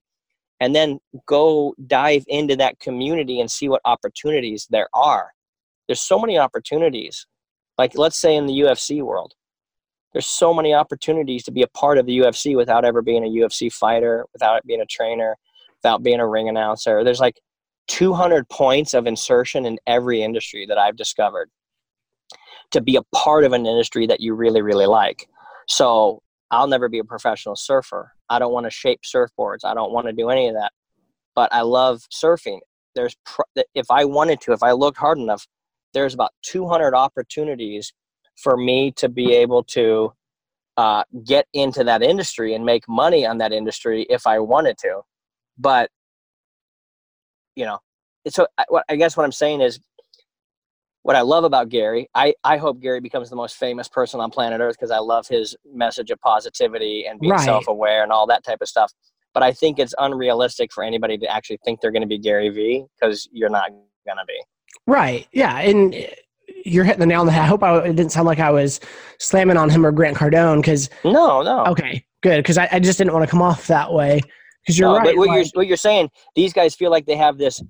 [0.63, 5.33] And then go dive into that community and see what opportunities there are.
[5.89, 7.27] There's so many opportunities.
[7.79, 9.35] Like let's say in the UFC world,
[10.13, 13.29] there's so many opportunities to be a part of the UFC without ever being a
[13.29, 15.37] UFC fighter, without being a trainer,
[15.83, 17.03] without being a ring announcer.
[17.03, 17.41] There's like
[17.89, 21.51] 200 points of insertion in every industry that I've discovered
[22.71, 25.29] to be a part of an industry that you really, really like.
[25.67, 26.22] So
[26.53, 28.13] I'll never be a professional surfer.
[28.29, 29.65] I don't want to shape surfboards.
[29.65, 30.73] I don't want to do any of that.
[31.35, 32.61] But I love surfing.
[32.95, 33.17] There's
[33.75, 35.47] if I wanted to, if I looked hard enough,
[35.95, 37.95] there's about 200 opportunities
[38.37, 40.13] for me to be able to
[40.77, 45.01] uh, get into that industry and make money on that industry if I wanted to.
[45.59, 45.91] But
[47.57, 47.79] you know,
[48.29, 49.81] so I, I guess what I'm saying is
[51.03, 54.31] what I love about Gary, I, I hope Gary becomes the most famous person on
[54.31, 57.45] planet Earth because I love his message of positivity and being right.
[57.45, 58.93] self aware and all that type of stuff.
[59.35, 62.51] But I think it's unrealistic for anybody to actually think they're going to be Gary
[62.51, 64.41] Vee because you're not going to be.
[64.87, 65.27] Right.
[65.33, 65.59] Yeah.
[65.59, 65.99] And uh,
[66.65, 67.43] you're hitting the nail on the head.
[67.43, 68.79] I hope I, it didn't sound like I was
[69.19, 70.89] slamming on him or Grant Cardone because.
[71.05, 71.65] No, no.
[71.67, 72.39] Okay, good.
[72.39, 74.21] Because I, I, just didn't want to come off that way.
[74.65, 75.05] Because you're no, right.
[75.05, 77.61] But what, like, you're, what you're saying, these guys feel like they have this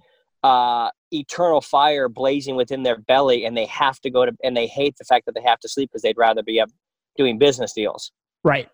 [0.42, 4.66] uh, eternal fire blazing within their belly and they have to go to, and they
[4.66, 6.70] hate the fact that they have to sleep because they'd rather be up
[7.16, 8.12] doing business deals.
[8.44, 8.68] Right.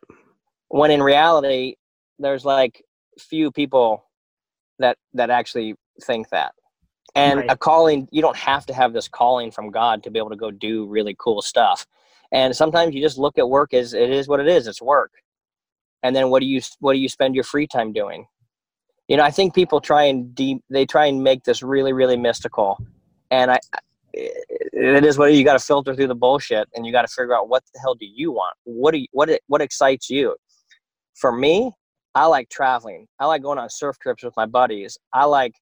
[0.68, 1.76] When in reality,
[2.18, 2.83] there's like
[3.18, 4.04] few people
[4.78, 6.52] that that actually think that
[7.14, 7.50] and right.
[7.50, 10.37] a calling you don't have to have this calling from god to be able to
[10.37, 11.87] go do really cool stuff
[12.33, 15.12] and sometimes you just look at work as it is what it is it's work
[16.02, 18.26] and then what do you what do you spend your free time doing
[19.08, 22.16] you know i think people try and de- they try and make this really really
[22.16, 22.78] mystical
[23.30, 23.58] and i
[24.12, 27.36] it is what you got to filter through the bullshit and you got to figure
[27.36, 30.34] out what the hell do you want what do you what what excites you
[31.14, 31.70] for me
[32.14, 35.52] i like traveling i like going on surf trips with my buddies i like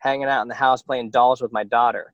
[0.00, 2.12] hanging out in the house playing dolls with my daughter.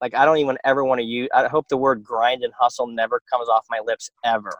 [0.00, 1.28] Like I don't even ever want to use.
[1.34, 4.52] I hope the word grind and hustle never comes off my lips ever,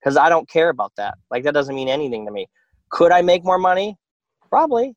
[0.00, 1.14] because I don't care about that.
[1.30, 2.46] Like that doesn't mean anything to me.
[2.90, 3.96] Could I make more money?
[4.54, 4.94] Probably.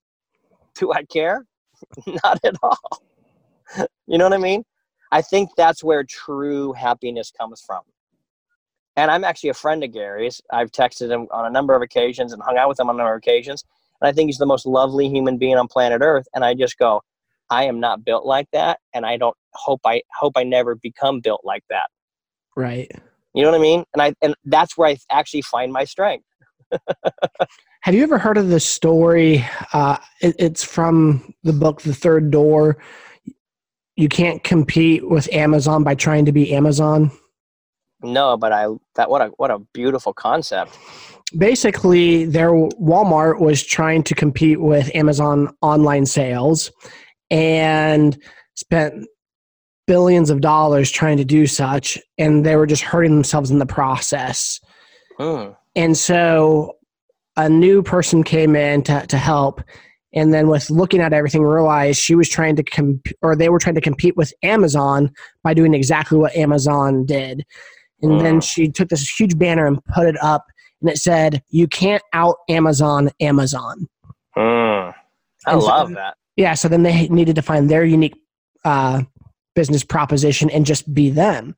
[0.75, 1.43] Do I care?
[2.23, 2.77] Not at all.
[4.05, 4.63] you know what I mean?
[5.11, 7.81] I think that's where true happiness comes from.
[8.97, 10.39] And I'm actually a friend of Gary's.
[10.53, 12.99] I've texted him on a number of occasions and hung out with him on a
[12.99, 13.63] number of occasions.
[13.99, 16.27] And I think he's the most lovely human being on planet Earth.
[16.35, 17.01] And I just go,
[17.49, 21.19] I am not built like that, and I don't hope I hope I never become
[21.19, 21.87] built like that.
[22.55, 22.91] Right.
[23.33, 23.85] You know what I mean?
[23.93, 26.26] And I and that's where I actually find my strength.
[27.81, 29.45] Have you ever heard of the story?
[29.73, 32.77] Uh, it, it's from the book The Third Door.
[33.95, 37.11] You can't compete with Amazon by trying to be Amazon.
[38.03, 40.77] No, but I that what a what a beautiful concept
[41.35, 46.71] basically their Walmart was trying to compete with Amazon online sales
[47.29, 48.17] and
[48.55, 49.05] spent
[49.87, 53.65] billions of dollars trying to do such and they were just hurting themselves in the
[53.65, 54.59] process.
[55.17, 55.49] Hmm.
[55.77, 56.75] And so
[57.37, 59.61] a new person came in to, to help
[60.13, 63.59] and then with looking at everything realized she was trying to comp- or they were
[63.59, 65.11] trying to compete with Amazon
[65.43, 67.45] by doing exactly what Amazon did.
[68.01, 68.39] And then hmm.
[68.39, 70.45] she took this huge banner and put it up
[70.81, 73.87] and it said, "You can't out Amazon Amazon."
[74.37, 74.93] Mm,
[75.45, 76.17] I and love so, that.
[76.35, 78.15] Yeah, so then they needed to find their unique
[78.63, 79.01] uh,
[79.55, 81.55] business proposition and just be them.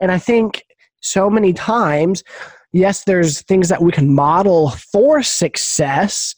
[0.00, 0.64] And I think
[1.00, 2.24] so many times,
[2.72, 6.34] yes, there's things that we can model for success,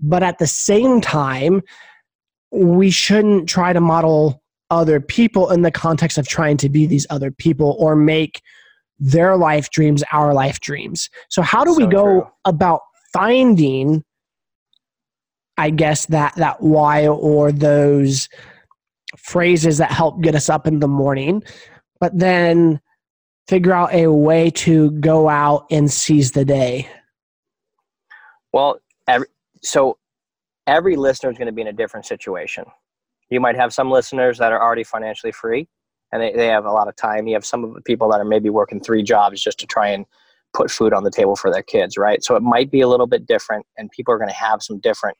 [0.00, 1.62] but at the same time,
[2.50, 7.06] we shouldn't try to model other people in the context of trying to be these
[7.10, 8.42] other people or make
[8.98, 11.08] their life dreams our life dreams.
[11.28, 12.26] So how do so we go true.
[12.44, 12.80] about
[13.12, 14.04] finding
[15.58, 18.28] I guess that that why or those
[19.16, 21.42] phrases that help get us up in the morning,
[21.98, 22.80] but then
[23.48, 26.88] figure out a way to go out and seize the day.
[28.52, 29.26] Well, every,
[29.62, 29.98] so
[30.66, 32.64] every listener is going to be in a different situation.
[33.30, 35.68] You might have some listeners that are already financially free
[36.12, 37.26] and they, they have a lot of time.
[37.26, 39.88] You have some of the people that are maybe working three jobs just to try
[39.88, 40.06] and
[40.54, 42.22] put food on the table for their kids, right?
[42.24, 44.80] So it might be a little bit different, and people are going to have some
[44.80, 45.18] different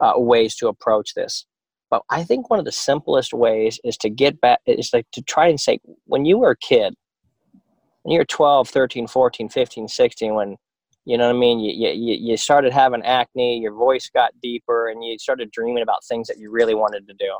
[0.00, 1.46] uh, ways to approach this.
[1.90, 5.22] But I think one of the simplest ways is to get back, is like to
[5.22, 6.94] try and say, when you were a kid,
[8.02, 10.56] when you're 12, 13, 14, 15, 16, when
[11.04, 11.58] you know what I mean?
[11.58, 16.04] You, you, you started having acne, your voice got deeper, and you started dreaming about
[16.04, 17.36] things that you really wanted to do.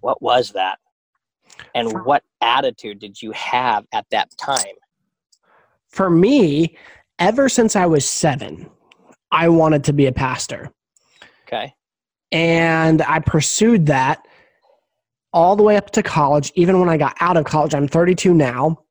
[0.00, 0.78] What was that?
[1.74, 4.74] and what attitude did you have at that time?
[5.88, 6.76] For me,
[7.18, 8.70] ever since I was seven,
[9.30, 10.70] I wanted to be a pastor.
[11.46, 11.74] Okay.
[12.32, 14.26] And I pursued that
[15.32, 17.74] all the way up to college, even when I got out of college.
[17.74, 18.82] I'm 32 now.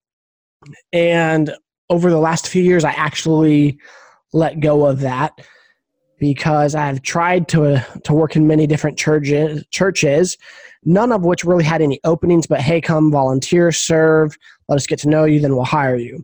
[0.93, 1.53] And
[1.89, 3.80] over the last few years, I actually
[4.34, 5.39] let go of that
[6.19, 10.38] because I've tried to, to work in many different churches, churches
[10.88, 14.38] none of which really had any openings, but hey, come volunteer, serve,
[14.69, 16.23] let us get to know you, then we'll hire you.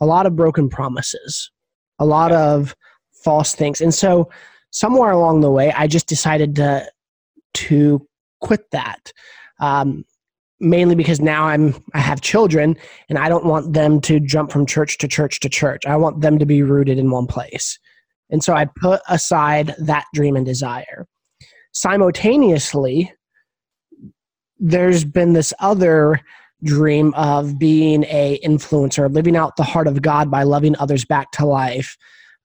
[0.00, 1.50] A lot of broken promises,
[1.98, 2.74] a lot of
[3.12, 3.82] false things.
[3.82, 4.30] And so
[4.70, 6.90] somewhere along the way, I just decided to,
[7.54, 8.08] to
[8.40, 9.12] quit that.
[9.60, 10.06] Um,
[10.62, 12.76] mainly because now I'm I have children
[13.08, 15.84] and I don't want them to jump from church to church to church.
[15.86, 17.78] I want them to be rooted in one place.
[18.30, 21.06] And so I put aside that dream and desire.
[21.72, 23.12] Simultaneously,
[24.58, 26.20] there's been this other
[26.62, 31.32] dream of being a influencer living out the heart of god by loving others back
[31.32, 31.98] to life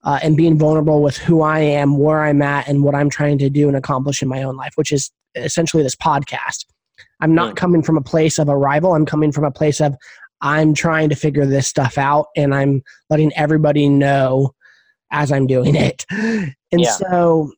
[0.06, 3.38] uh, and being vulnerable with who i am where i'm at and what i'm trying
[3.38, 6.66] to do and accomplish in my own life which is essentially this podcast.
[7.20, 7.58] I'm not mm.
[7.58, 8.94] coming from a place of arrival.
[8.94, 9.96] I'm coming from a place of
[10.42, 14.54] I'm trying to figure this stuff out and I'm letting everybody know
[15.12, 16.06] as I'm doing it.
[16.10, 16.92] And yeah.
[16.92, 17.52] so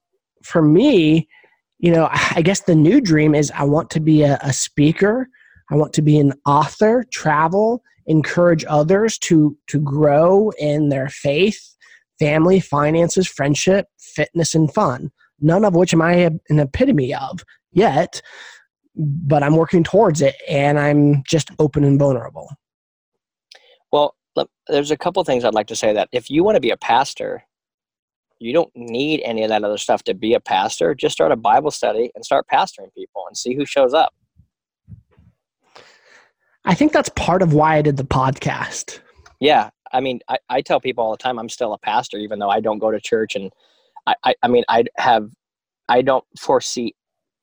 [0.43, 1.27] for me,
[1.79, 5.29] you know, I guess the new dream is I want to be a, a speaker.
[5.71, 11.75] I want to be an author, travel, encourage others to to grow in their faith,
[12.19, 15.11] family, finances, friendship, fitness, and fun.
[15.39, 18.21] None of which am I an epitome of yet,
[18.99, 22.49] but I'm working towards it, and I'm just open and vulnerable.
[23.91, 24.15] Well,
[24.67, 25.93] there's a couple things I'd like to say.
[25.93, 27.43] That if you want to be a pastor,
[28.39, 30.93] you don't need any of that other stuff to be a pastor.
[30.93, 34.13] Just start a Bible study and start pastoring people and see who shows up.
[36.65, 38.99] I think that's part of why I did the podcast.
[39.39, 39.69] Yeah.
[39.91, 42.49] I mean, I, I tell people all the time I'm still a pastor, even though
[42.49, 43.35] I don't go to church.
[43.35, 43.51] And
[44.05, 45.29] I, I, I mean, I have,
[45.87, 46.93] I don't foresee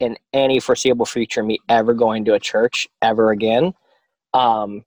[0.00, 3.72] in any foreseeable future me ever going to a church ever again.
[4.34, 4.84] Um,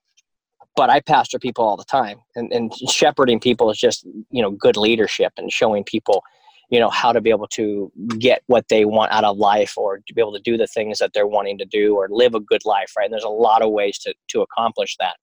[0.76, 4.52] but I pastor people all the time, and, and shepherding people is just you know
[4.52, 6.24] good leadership and showing people
[6.70, 9.98] you know how to be able to get what they want out of life or
[9.98, 12.40] to be able to do the things that they're wanting to do or live a
[12.40, 13.06] good life right?
[13.06, 15.16] And there's a lot of ways to to accomplish that.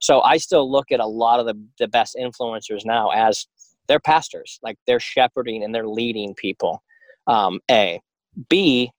[0.00, 3.46] So i still look at a lot of the, the best influencers now as
[3.88, 6.82] they're pastors like they're shepherding and they're leading people
[7.26, 8.00] um, a.
[8.48, 8.90] B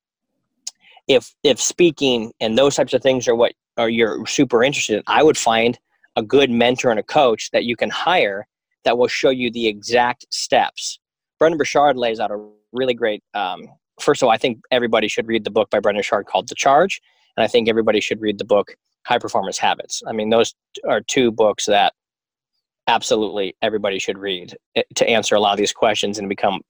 [1.09, 5.03] if if speaking and those types of things are what are you're super interested in
[5.07, 5.77] i would find
[6.15, 8.47] a good mentor and a coach that you can hire
[8.85, 10.99] that will show you the exact steps.
[11.39, 13.23] Brendon Burchard lays out a really great.
[13.33, 13.67] Um,
[13.99, 16.55] first of all, I think everybody should read the book by Brendon Burchard called The
[16.55, 17.01] Charge,
[17.37, 20.01] and I think everybody should read the book High Performance Habits.
[20.07, 20.53] I mean, those
[20.87, 21.93] are two books that
[22.87, 26.61] absolutely everybody should read eh, to answer a lot of these questions and become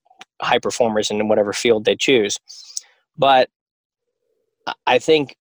[0.42, 2.38] high performers in whatever field they choose.
[3.18, 3.50] But
[4.86, 5.36] I think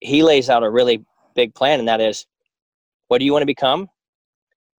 [0.00, 2.26] he lays out a really big plan, and that is
[3.08, 3.88] what do you want to become?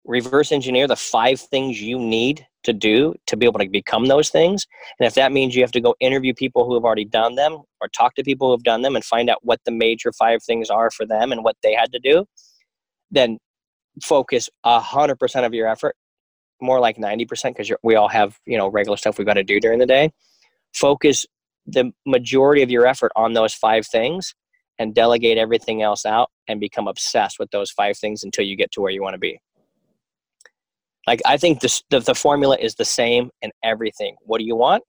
[0.06, 4.30] Reverse engineer the five things you need to do to be able to become those
[4.30, 4.66] things.
[5.00, 7.62] And if that means you have to go interview people who have already done them
[7.82, 10.44] or talk to people who have done them and find out what the major five
[10.44, 12.26] things are for them and what they had to do,
[13.12, 13.38] then
[14.04, 15.96] focus 100% of your effort,
[16.62, 19.60] more like 90% because we all have, you know, regular stuff we've got to do
[19.60, 20.12] during the day.
[20.74, 21.26] Focus
[21.66, 24.34] the majority of your effort on those five things
[24.78, 28.72] and delegate everything else out and become obsessed with those five things until you get
[28.72, 29.40] to where you want to be.
[31.08, 34.16] Like I think this, the, the formula is the same in everything.
[34.22, 34.84] What do you want?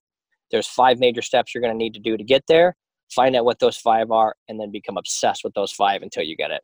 [0.51, 2.75] There's five major steps you're going to need to do to get there.
[3.15, 6.37] Find out what those five are, and then become obsessed with those five until you
[6.37, 6.63] get it.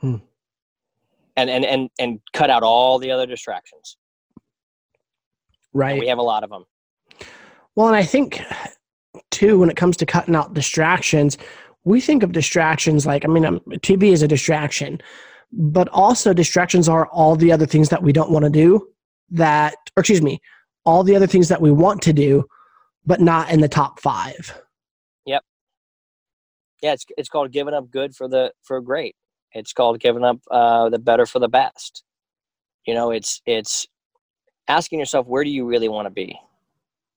[0.00, 0.16] Hmm.
[1.36, 3.96] And and and and cut out all the other distractions.
[5.74, 5.92] Right.
[5.92, 6.64] And we have a lot of them.
[7.74, 8.42] Well, and I think
[9.32, 11.38] too, when it comes to cutting out distractions,
[11.84, 15.00] we think of distractions like, I mean, um, TV is a distraction,
[15.52, 18.86] but also distractions are all the other things that we don't want to do
[19.30, 20.40] that, or excuse me,
[20.84, 22.44] all the other things that we want to do,
[23.04, 24.60] but not in the top five.
[25.26, 25.42] Yep.
[26.82, 29.16] Yeah, it's it's called giving up good for the for great.
[29.52, 32.04] It's called giving up uh, the better for the best.
[32.86, 33.86] You know, it's it's
[34.68, 36.38] asking yourself where do you really want to be,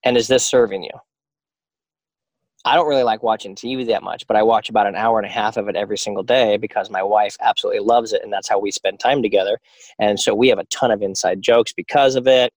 [0.04, 0.92] and is this serving you?
[2.66, 5.28] I don't really like watching TV that much, but I watch about an hour and
[5.28, 8.50] a half of it every single day because my wife absolutely loves it, and that's
[8.50, 9.60] how we spend time together.
[10.00, 12.52] And so we have a ton of inside jokes because of it.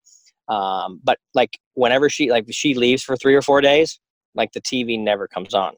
[0.49, 4.01] Um, but like whenever she like she leaves for three or four days,
[4.35, 5.75] like the TV never comes on,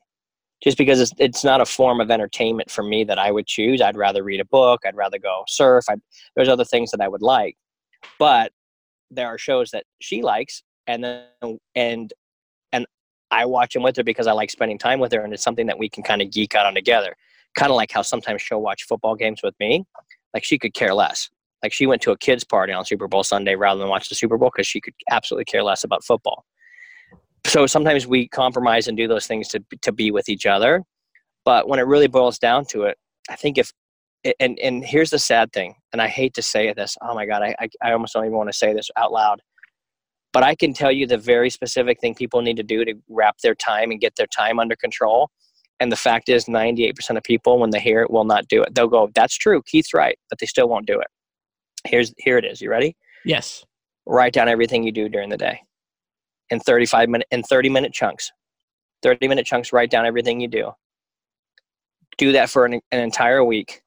[0.62, 3.83] just because it's it's not a form of entertainment for me that I would choose.
[3.83, 4.83] I'd rather read a book.
[4.87, 5.87] I'd rather go surf.
[5.90, 6.01] I'd,
[6.37, 7.57] there's other things that I would like,
[8.16, 8.53] but
[9.11, 12.12] there are shows that she likes, and then and
[13.31, 15.66] I watch them with her because I like spending time with her, and it's something
[15.66, 17.14] that we can kind of geek out on together.
[17.55, 19.85] Kind of like how sometimes she'll watch football games with me.
[20.35, 21.31] Like she could care less.
[21.62, 24.14] Like she went to a kids' party on Super Bowl Sunday rather than watch the
[24.14, 26.45] Super Bowl because she could absolutely care less about football.
[27.47, 30.83] So sometimes we compromise and do those things to to be with each other.
[31.45, 33.72] But when it really boils down to it, I think if
[34.39, 36.97] and and here's the sad thing, and I hate to say this.
[37.03, 39.41] Oh my God, I I, I almost don't even want to say this out loud
[40.33, 43.39] but I can tell you the very specific thing people need to do to wrap
[43.43, 45.31] their time and get their time under control.
[45.81, 48.74] And the fact is, 98% of people, when they hear it, will not do it.
[48.74, 49.62] They'll go, "That's true.
[49.62, 51.07] Keith's right," but they still won't do it.
[51.85, 52.61] Here's here it is.
[52.61, 52.97] You ready?
[53.24, 53.64] Yes.
[54.07, 55.62] Write down everything you do during the day
[56.51, 58.31] in 35 minute in 30 minute chunks.
[59.03, 59.72] 30 minute chunks.
[59.72, 60.72] Write down everything you do.
[62.18, 63.83] Do that for an, an entire week,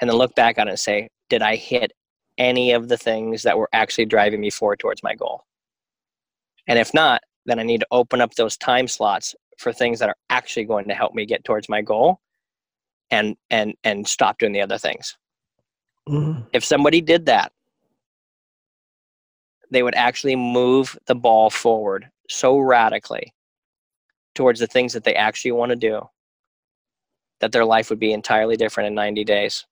[0.00, 1.92] and then look back on it and say, "Did I hit
[2.38, 5.44] any of the things that were actually driving me forward towards my goal?"
[6.66, 10.08] And if not, then I need to open up those time slots for things that
[10.08, 12.20] are actually going to help me get towards my goal
[13.10, 15.16] and and and stop doing the other things
[16.08, 16.40] mm-hmm.
[16.52, 17.52] if somebody did that
[19.70, 23.32] they would actually move the ball forward so radically
[24.34, 26.00] towards the things that they actually want to do
[27.40, 29.66] that their life would be entirely different in 90 days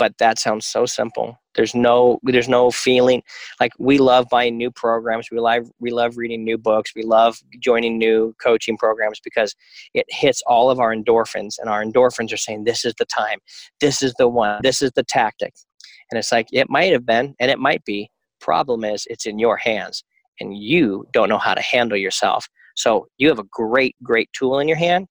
[0.00, 1.36] but that sounds so simple.
[1.54, 3.22] There's no there's no feeling
[3.60, 5.28] like we love buying new programs.
[5.30, 6.92] We love we love reading new books.
[6.96, 9.54] We love joining new coaching programs because
[9.92, 13.40] it hits all of our endorphins and our endorphins are saying this is the time.
[13.78, 14.60] This is the one.
[14.62, 15.52] This is the tactic.
[16.10, 18.10] And it's like it might have been and it might be.
[18.40, 20.02] Problem is it's in your hands
[20.40, 22.48] and you don't know how to handle yourself.
[22.74, 25.08] So you have a great great tool in your hand.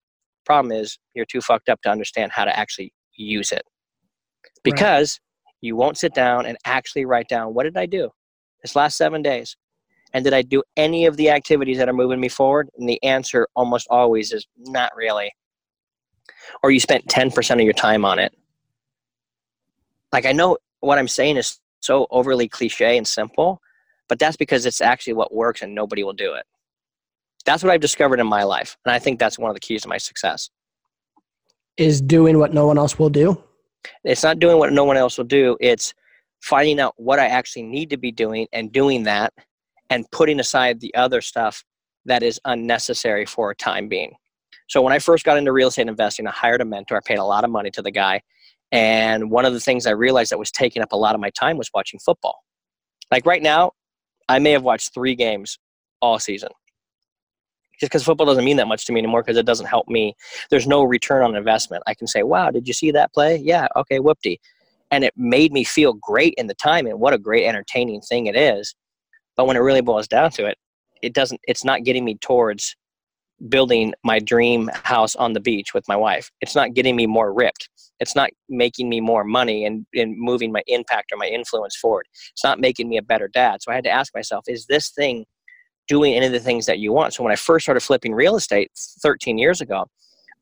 [0.48, 3.62] Problem is you're too fucked up to understand how to actually use it
[4.64, 5.54] because right.
[5.62, 8.10] you won't sit down and actually write down what did I do
[8.62, 9.56] this last seven days?
[10.14, 12.70] And did I do any of the activities that are moving me forward?
[12.78, 15.32] And the answer almost always is not really.
[16.64, 18.34] Or you spent 10% of your time on it.
[20.12, 23.62] Like, I know what I'm saying is so overly cliche and simple,
[24.08, 26.46] but that's because it's actually what works and nobody will do it.
[27.46, 28.78] That's what I've discovered in my life.
[28.86, 30.50] And I think that's one of the keys to my success.
[31.78, 33.42] Is doing what no one else will do?
[34.04, 35.58] It's not doing what no one else will do.
[35.60, 35.94] It's
[36.42, 39.34] finding out what I actually need to be doing and doing that
[39.90, 41.64] and putting aside the other stuff
[42.06, 44.14] that is unnecessary for a time being.
[44.68, 46.98] So when I first got into real estate investing, I hired a mentor.
[46.98, 48.22] I paid a lot of money to the guy.
[48.72, 51.32] And one of the things I realized that was taking up a lot of my
[51.32, 52.44] time was watching football.
[53.12, 53.72] Like right now,
[54.28, 55.58] I may have watched three games
[56.02, 56.50] all season
[57.82, 60.16] because football doesn't mean that much to me anymore because it doesn't help me.
[60.50, 61.84] There's no return on investment.
[61.88, 63.38] I can say, wow, did you see that play?
[63.38, 64.38] Yeah, okay, whoopty.
[64.92, 68.26] And it made me feel great in the time and what a great entertaining thing
[68.26, 68.74] it is.
[69.38, 70.58] But when it really boils down to it,
[71.02, 72.76] it doesn't it's not getting me towards
[73.48, 76.30] building my dream house on the beach with my wife.
[76.42, 77.70] It's not getting me more ripped.
[78.00, 82.08] It's not making me more money and, and moving my impact or my influence forward.
[82.34, 83.62] It's not making me a better dad.
[83.62, 85.26] So I had to ask myself, is this thing
[85.90, 87.14] doing any of the things that you want.
[87.14, 88.72] So when I first started flipping real estate
[89.02, 89.88] 13 years ago,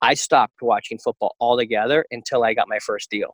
[0.01, 3.33] I stopped watching football altogether until I got my first deal.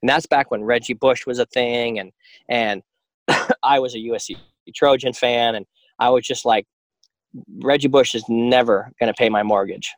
[0.00, 2.12] And that's back when Reggie Bush was a thing and
[2.48, 2.82] and
[3.62, 4.36] I was a USC
[4.74, 5.66] Trojan fan and
[5.98, 6.66] I was just like
[7.62, 9.92] Reggie Bush is never going to pay my mortgage.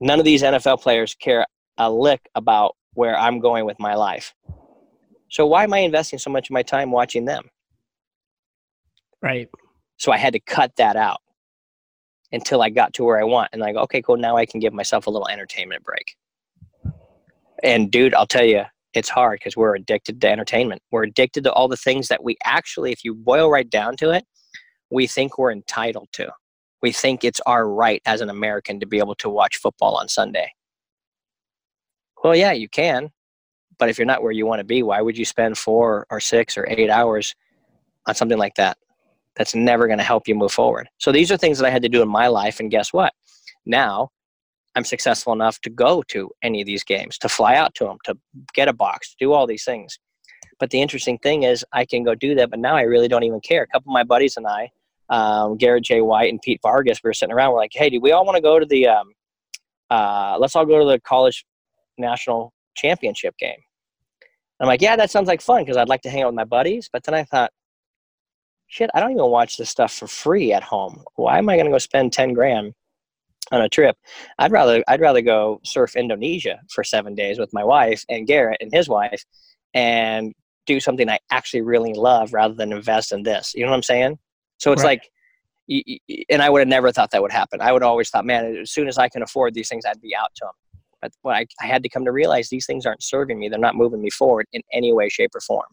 [0.00, 1.46] None of these NFL players care
[1.78, 4.34] a lick about where I'm going with my life.
[5.30, 7.48] So why am I investing so much of my time watching them?
[9.22, 9.48] Right.
[10.02, 11.20] So I had to cut that out
[12.32, 13.50] until I got to where I want.
[13.52, 14.16] And go, okay, cool.
[14.16, 16.16] Now I can give myself a little entertainment break.
[17.62, 20.82] And dude, I'll tell you, it's hard because we're addicted to entertainment.
[20.90, 24.10] We're addicted to all the things that we actually, if you boil right down to
[24.10, 24.24] it,
[24.90, 26.32] we think we're entitled to.
[26.82, 30.08] We think it's our right as an American to be able to watch football on
[30.08, 30.50] Sunday.
[32.24, 33.10] Well, yeah, you can.
[33.78, 36.18] But if you're not where you want to be, why would you spend four or
[36.18, 37.36] six or eight hours
[38.08, 38.78] on something like that?
[39.36, 40.88] That's never going to help you move forward.
[40.98, 42.60] So these are things that I had to do in my life.
[42.60, 43.12] And guess what?
[43.64, 44.10] Now
[44.74, 47.98] I'm successful enough to go to any of these games, to fly out to them,
[48.04, 48.16] to
[48.54, 49.98] get a box, to do all these things.
[50.58, 53.24] But the interesting thing is, I can go do that, but now I really don't
[53.24, 53.62] even care.
[53.62, 54.70] A couple of my buddies and I,
[55.08, 56.00] um, Garrett J.
[56.00, 57.52] White and Pete Vargas, we were sitting around.
[57.52, 59.12] We're like, hey, do we all want to go to the, um,
[59.90, 61.44] uh, let's all go to the college
[61.98, 63.58] national championship game?
[64.60, 66.44] I'm like, yeah, that sounds like fun because I'd like to hang out with my
[66.44, 66.88] buddies.
[66.92, 67.50] But then I thought,
[68.72, 71.04] shit, I don't even watch this stuff for free at home.
[71.16, 72.72] Why am I going to go spend 10 grand
[73.50, 73.98] on a trip?
[74.38, 78.62] I'd rather, I'd rather go surf Indonesia for seven days with my wife and Garrett
[78.62, 79.26] and his wife
[79.74, 80.32] and
[80.64, 83.52] do something I actually really love rather than invest in this.
[83.54, 84.18] You know what I'm saying?
[84.56, 85.02] So it's right.
[85.68, 87.60] like, and I would have never thought that would happen.
[87.60, 90.16] I would always thought, man, as soon as I can afford these things, I'd be
[90.16, 90.80] out to them.
[91.02, 93.50] But what I, I had to come to realize these things aren't serving me.
[93.50, 95.66] They're not moving me forward in any way, shape, or form.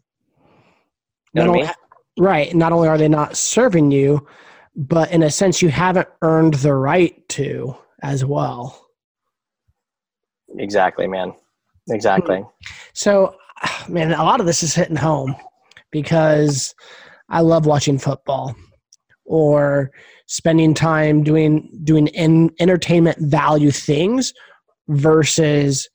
[1.34, 1.72] You know what I mean?
[2.20, 2.54] Right.
[2.54, 4.28] Not only are they not serving you,
[4.76, 8.86] but in a sense, you haven't earned the right to as well.
[10.58, 11.34] Exactly, man.
[11.90, 12.38] Exactly.
[12.38, 12.74] Hmm.
[12.94, 13.36] So,
[13.88, 15.36] man, a lot of this is hitting home
[15.92, 16.76] because
[17.30, 18.56] I love watching football
[19.26, 19.92] or
[20.28, 24.34] spending time doing doing in, entertainment value things
[24.88, 25.90] versus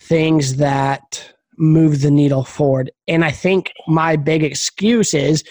[0.00, 2.90] things that move the needle forward.
[3.06, 5.44] And I think my big excuse is,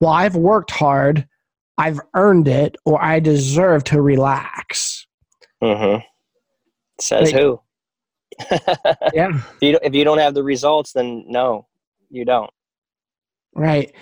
[0.00, 1.26] well, I've worked hard,
[1.78, 5.06] I've earned it, or I deserve to relax.
[5.62, 6.02] Mm-hmm.
[7.00, 7.60] Says but, who?
[9.14, 9.30] yeah.
[9.34, 11.66] If you, if you don't have the results, then no,
[12.10, 12.50] you don't.
[13.54, 13.94] Right.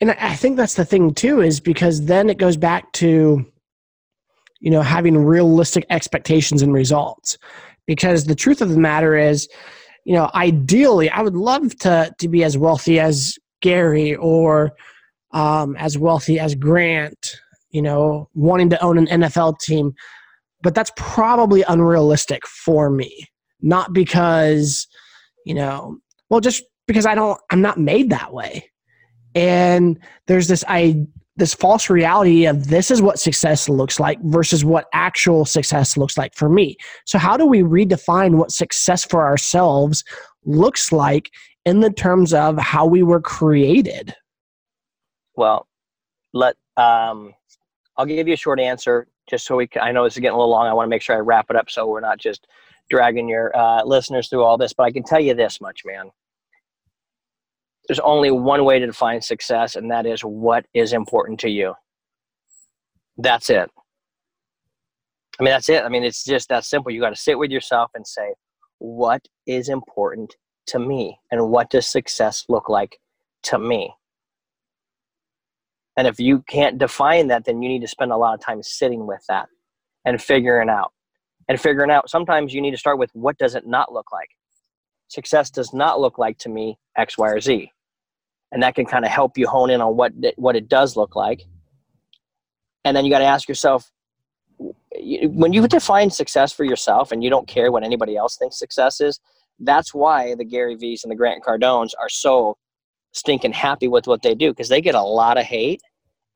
[0.00, 3.44] And I think that's the thing too, is because then it goes back to
[4.60, 7.38] you know, having realistic expectations and results.
[7.86, 9.48] Because the truth of the matter is,
[10.04, 14.72] you know, ideally, I would love to to be as wealthy as Gary or
[15.32, 17.36] um, as wealthy as Grant.
[17.70, 19.94] You know, wanting to own an NFL team,
[20.62, 23.26] but that's probably unrealistic for me.
[23.60, 24.86] Not because,
[25.44, 25.98] you know,
[26.30, 28.70] well, just because I don't, I'm not made that way.
[29.34, 31.06] And there's this I
[31.38, 36.18] this false reality of this is what success looks like versus what actual success looks
[36.18, 36.76] like for me.
[37.06, 40.04] So, how do we redefine what success for ourselves
[40.44, 41.30] looks like
[41.64, 44.14] in the terms of how we were created?
[45.36, 45.68] Well,
[46.32, 47.32] let um,
[47.96, 49.68] I'll give you a short answer just so we.
[49.68, 50.66] Can, I know this is getting a little long.
[50.66, 52.48] I want to make sure I wrap it up so we're not just
[52.90, 54.72] dragging your uh, listeners through all this.
[54.72, 56.10] But I can tell you this much, man
[57.88, 61.74] there's only one way to define success, and that is what is important to you.
[63.16, 63.70] That's it.
[65.40, 65.82] I mean, that's it.
[65.82, 66.92] I mean, it's just that simple.
[66.92, 68.34] You got to sit with yourself and say,
[68.78, 70.36] what is important
[70.66, 71.18] to me?
[71.30, 72.98] And what does success look like
[73.44, 73.94] to me?
[75.96, 78.62] And if you can't define that, then you need to spend a lot of time
[78.62, 79.48] sitting with that
[80.04, 80.92] and figuring out.
[81.48, 84.28] And figuring out, sometimes you need to start with what does it not look like?
[85.08, 87.70] Success does not look like to me X, Y, or Z
[88.52, 91.16] and that can kind of help you hone in on what what it does look
[91.16, 91.42] like.
[92.84, 93.90] And then you got to ask yourself
[94.58, 99.00] when you define success for yourself and you don't care what anybody else thinks success
[99.00, 99.20] is
[99.60, 102.56] that's why the gary v's and the grant cardones are so
[103.12, 105.80] stinking happy with what they do because they get a lot of hate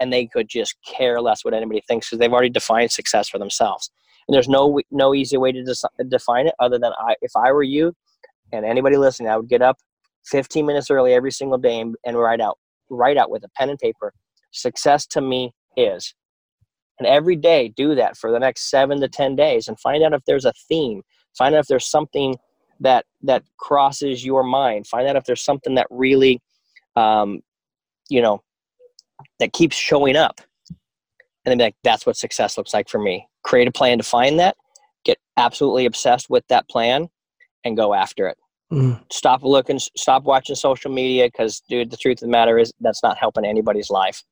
[0.03, 3.39] and they could just care less what anybody thinks because they've already defined success for
[3.39, 3.91] themselves.
[4.27, 7.51] And there's no no easy way to des- define it other than I, if i
[7.53, 7.93] were you
[8.53, 9.79] and anybody listening i would get up
[10.27, 12.59] 15 minutes early every single day and, and write out
[12.91, 14.13] write out with a pen and paper
[14.51, 16.15] success to me is.
[16.99, 20.13] And every day do that for the next seven to ten days and find out
[20.13, 21.03] if there's a theme.
[21.37, 22.37] Find out if there's something
[22.81, 24.87] that that crosses your mind.
[24.87, 26.41] Find out if there's something that really
[26.95, 27.41] um,
[28.09, 28.43] you know
[29.41, 30.41] that keeps showing up.
[31.45, 33.27] And then be like that's what success looks like for me.
[33.43, 34.57] Create a plan to find that.
[35.05, 37.09] Get absolutely obsessed with that plan
[37.65, 38.37] and go after it
[38.73, 38.99] Mm.
[39.13, 43.03] Stop looking, stop watching social media because, dude, the truth of the matter is that's
[43.03, 44.23] not helping anybody's life.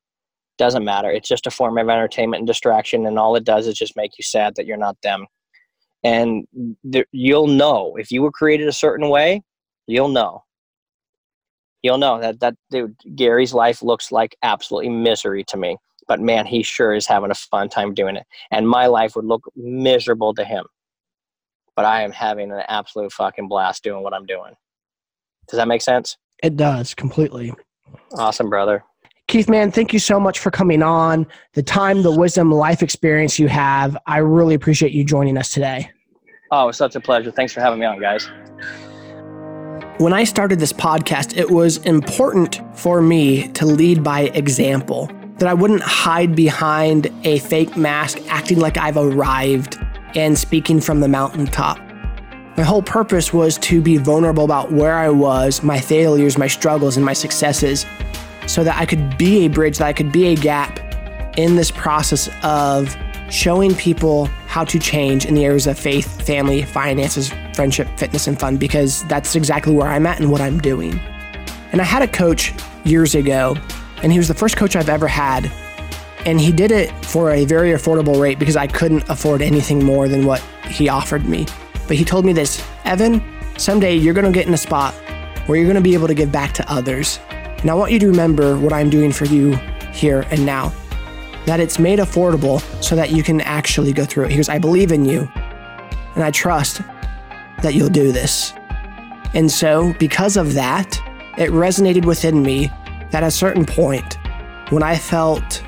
[0.57, 1.11] Doesn't matter.
[1.11, 4.17] It's just a form of entertainment and distraction, and all it does is just make
[4.17, 5.27] you sad that you're not them.
[6.03, 6.47] And
[6.91, 9.43] th- you'll know if you were created a certain way,
[9.85, 10.43] you'll know.
[11.83, 15.77] You'll know that that dude Gary's life looks like absolutely misery to me,
[16.07, 18.25] but man, he sure is having a fun time doing it.
[18.49, 20.65] And my life would look miserable to him
[21.75, 24.53] but I am having an absolute fucking blast doing what I'm doing.
[25.47, 26.17] Does that make sense?
[26.43, 27.53] It does completely.
[28.17, 28.83] Awesome, brother.
[29.27, 31.25] Keith, man, thank you so much for coming on.
[31.53, 33.97] The time, the wisdom, life experience you have.
[34.05, 35.89] I really appreciate you joining us today.
[36.51, 37.31] Oh, it's such a pleasure.
[37.31, 38.29] Thanks for having me on, guys.
[39.99, 45.47] When I started this podcast, it was important for me to lead by example, that
[45.47, 49.77] I wouldn't hide behind a fake mask acting like I've arrived
[50.15, 51.79] and speaking from the mountaintop.
[52.57, 56.97] My whole purpose was to be vulnerable about where I was, my failures, my struggles,
[56.97, 57.85] and my successes,
[58.45, 60.79] so that I could be a bridge, that I could be a gap
[61.37, 62.95] in this process of
[63.29, 68.37] showing people how to change in the areas of faith, family, finances, friendship, fitness, and
[68.37, 70.99] fun, because that's exactly where I'm at and what I'm doing.
[71.71, 72.53] And I had a coach
[72.83, 73.55] years ago,
[74.03, 75.49] and he was the first coach I've ever had
[76.25, 80.07] and he did it for a very affordable rate because I couldn't afford anything more
[80.07, 81.47] than what he offered me.
[81.87, 83.23] But he told me this Evan,
[83.57, 84.93] someday you're going to get in a spot
[85.45, 87.19] where you're going to be able to give back to others.
[87.29, 89.55] And I want you to remember what I'm doing for you
[89.91, 90.71] here and now.
[91.45, 94.31] That it's made affordable so that you can actually go through it.
[94.31, 95.27] He goes, I believe in you
[96.15, 96.81] and I trust
[97.61, 98.53] that you'll do this.
[99.33, 100.99] And so, because of that,
[101.37, 102.67] it resonated within me
[103.11, 104.17] that at a certain point,
[104.69, 105.63] when I felt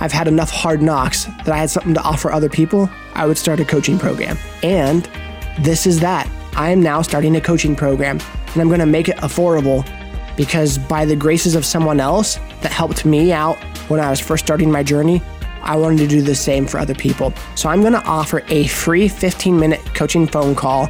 [0.00, 3.38] I've had enough hard knocks that I had something to offer other people, I would
[3.38, 4.36] start a coaching program.
[4.62, 5.08] And
[5.60, 6.28] this is that.
[6.56, 8.18] I am now starting a coaching program
[8.52, 9.86] and I'm going to make it affordable
[10.36, 13.56] because by the graces of someone else that helped me out
[13.88, 15.22] when I was first starting my journey,
[15.62, 17.34] I wanted to do the same for other people.
[17.54, 20.88] So I'm going to offer a free 15 minute coaching phone call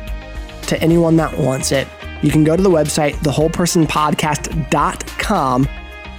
[0.69, 1.89] to anyone that wants it.
[2.23, 5.69] You can go to the website, thewholepersonpodcast.com,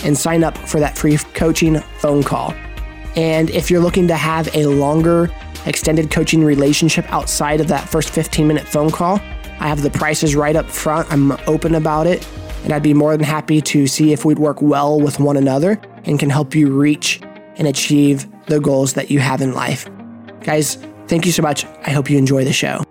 [0.04, 2.56] and sign up for that free coaching phone call.
[3.16, 5.30] And if you're looking to have a longer,
[5.66, 9.20] extended coaching relationship outside of that first 15 minute phone call,
[9.60, 11.12] I have the prices right up front.
[11.12, 12.28] I'm open about it.
[12.64, 15.80] And I'd be more than happy to see if we'd work well with one another
[16.06, 17.20] and can help you reach
[17.58, 19.90] and achieve the goals that you have in life.
[20.42, 20.76] Guys,
[21.08, 21.66] thank you so much.
[21.86, 22.84] I hope you enjoy the show.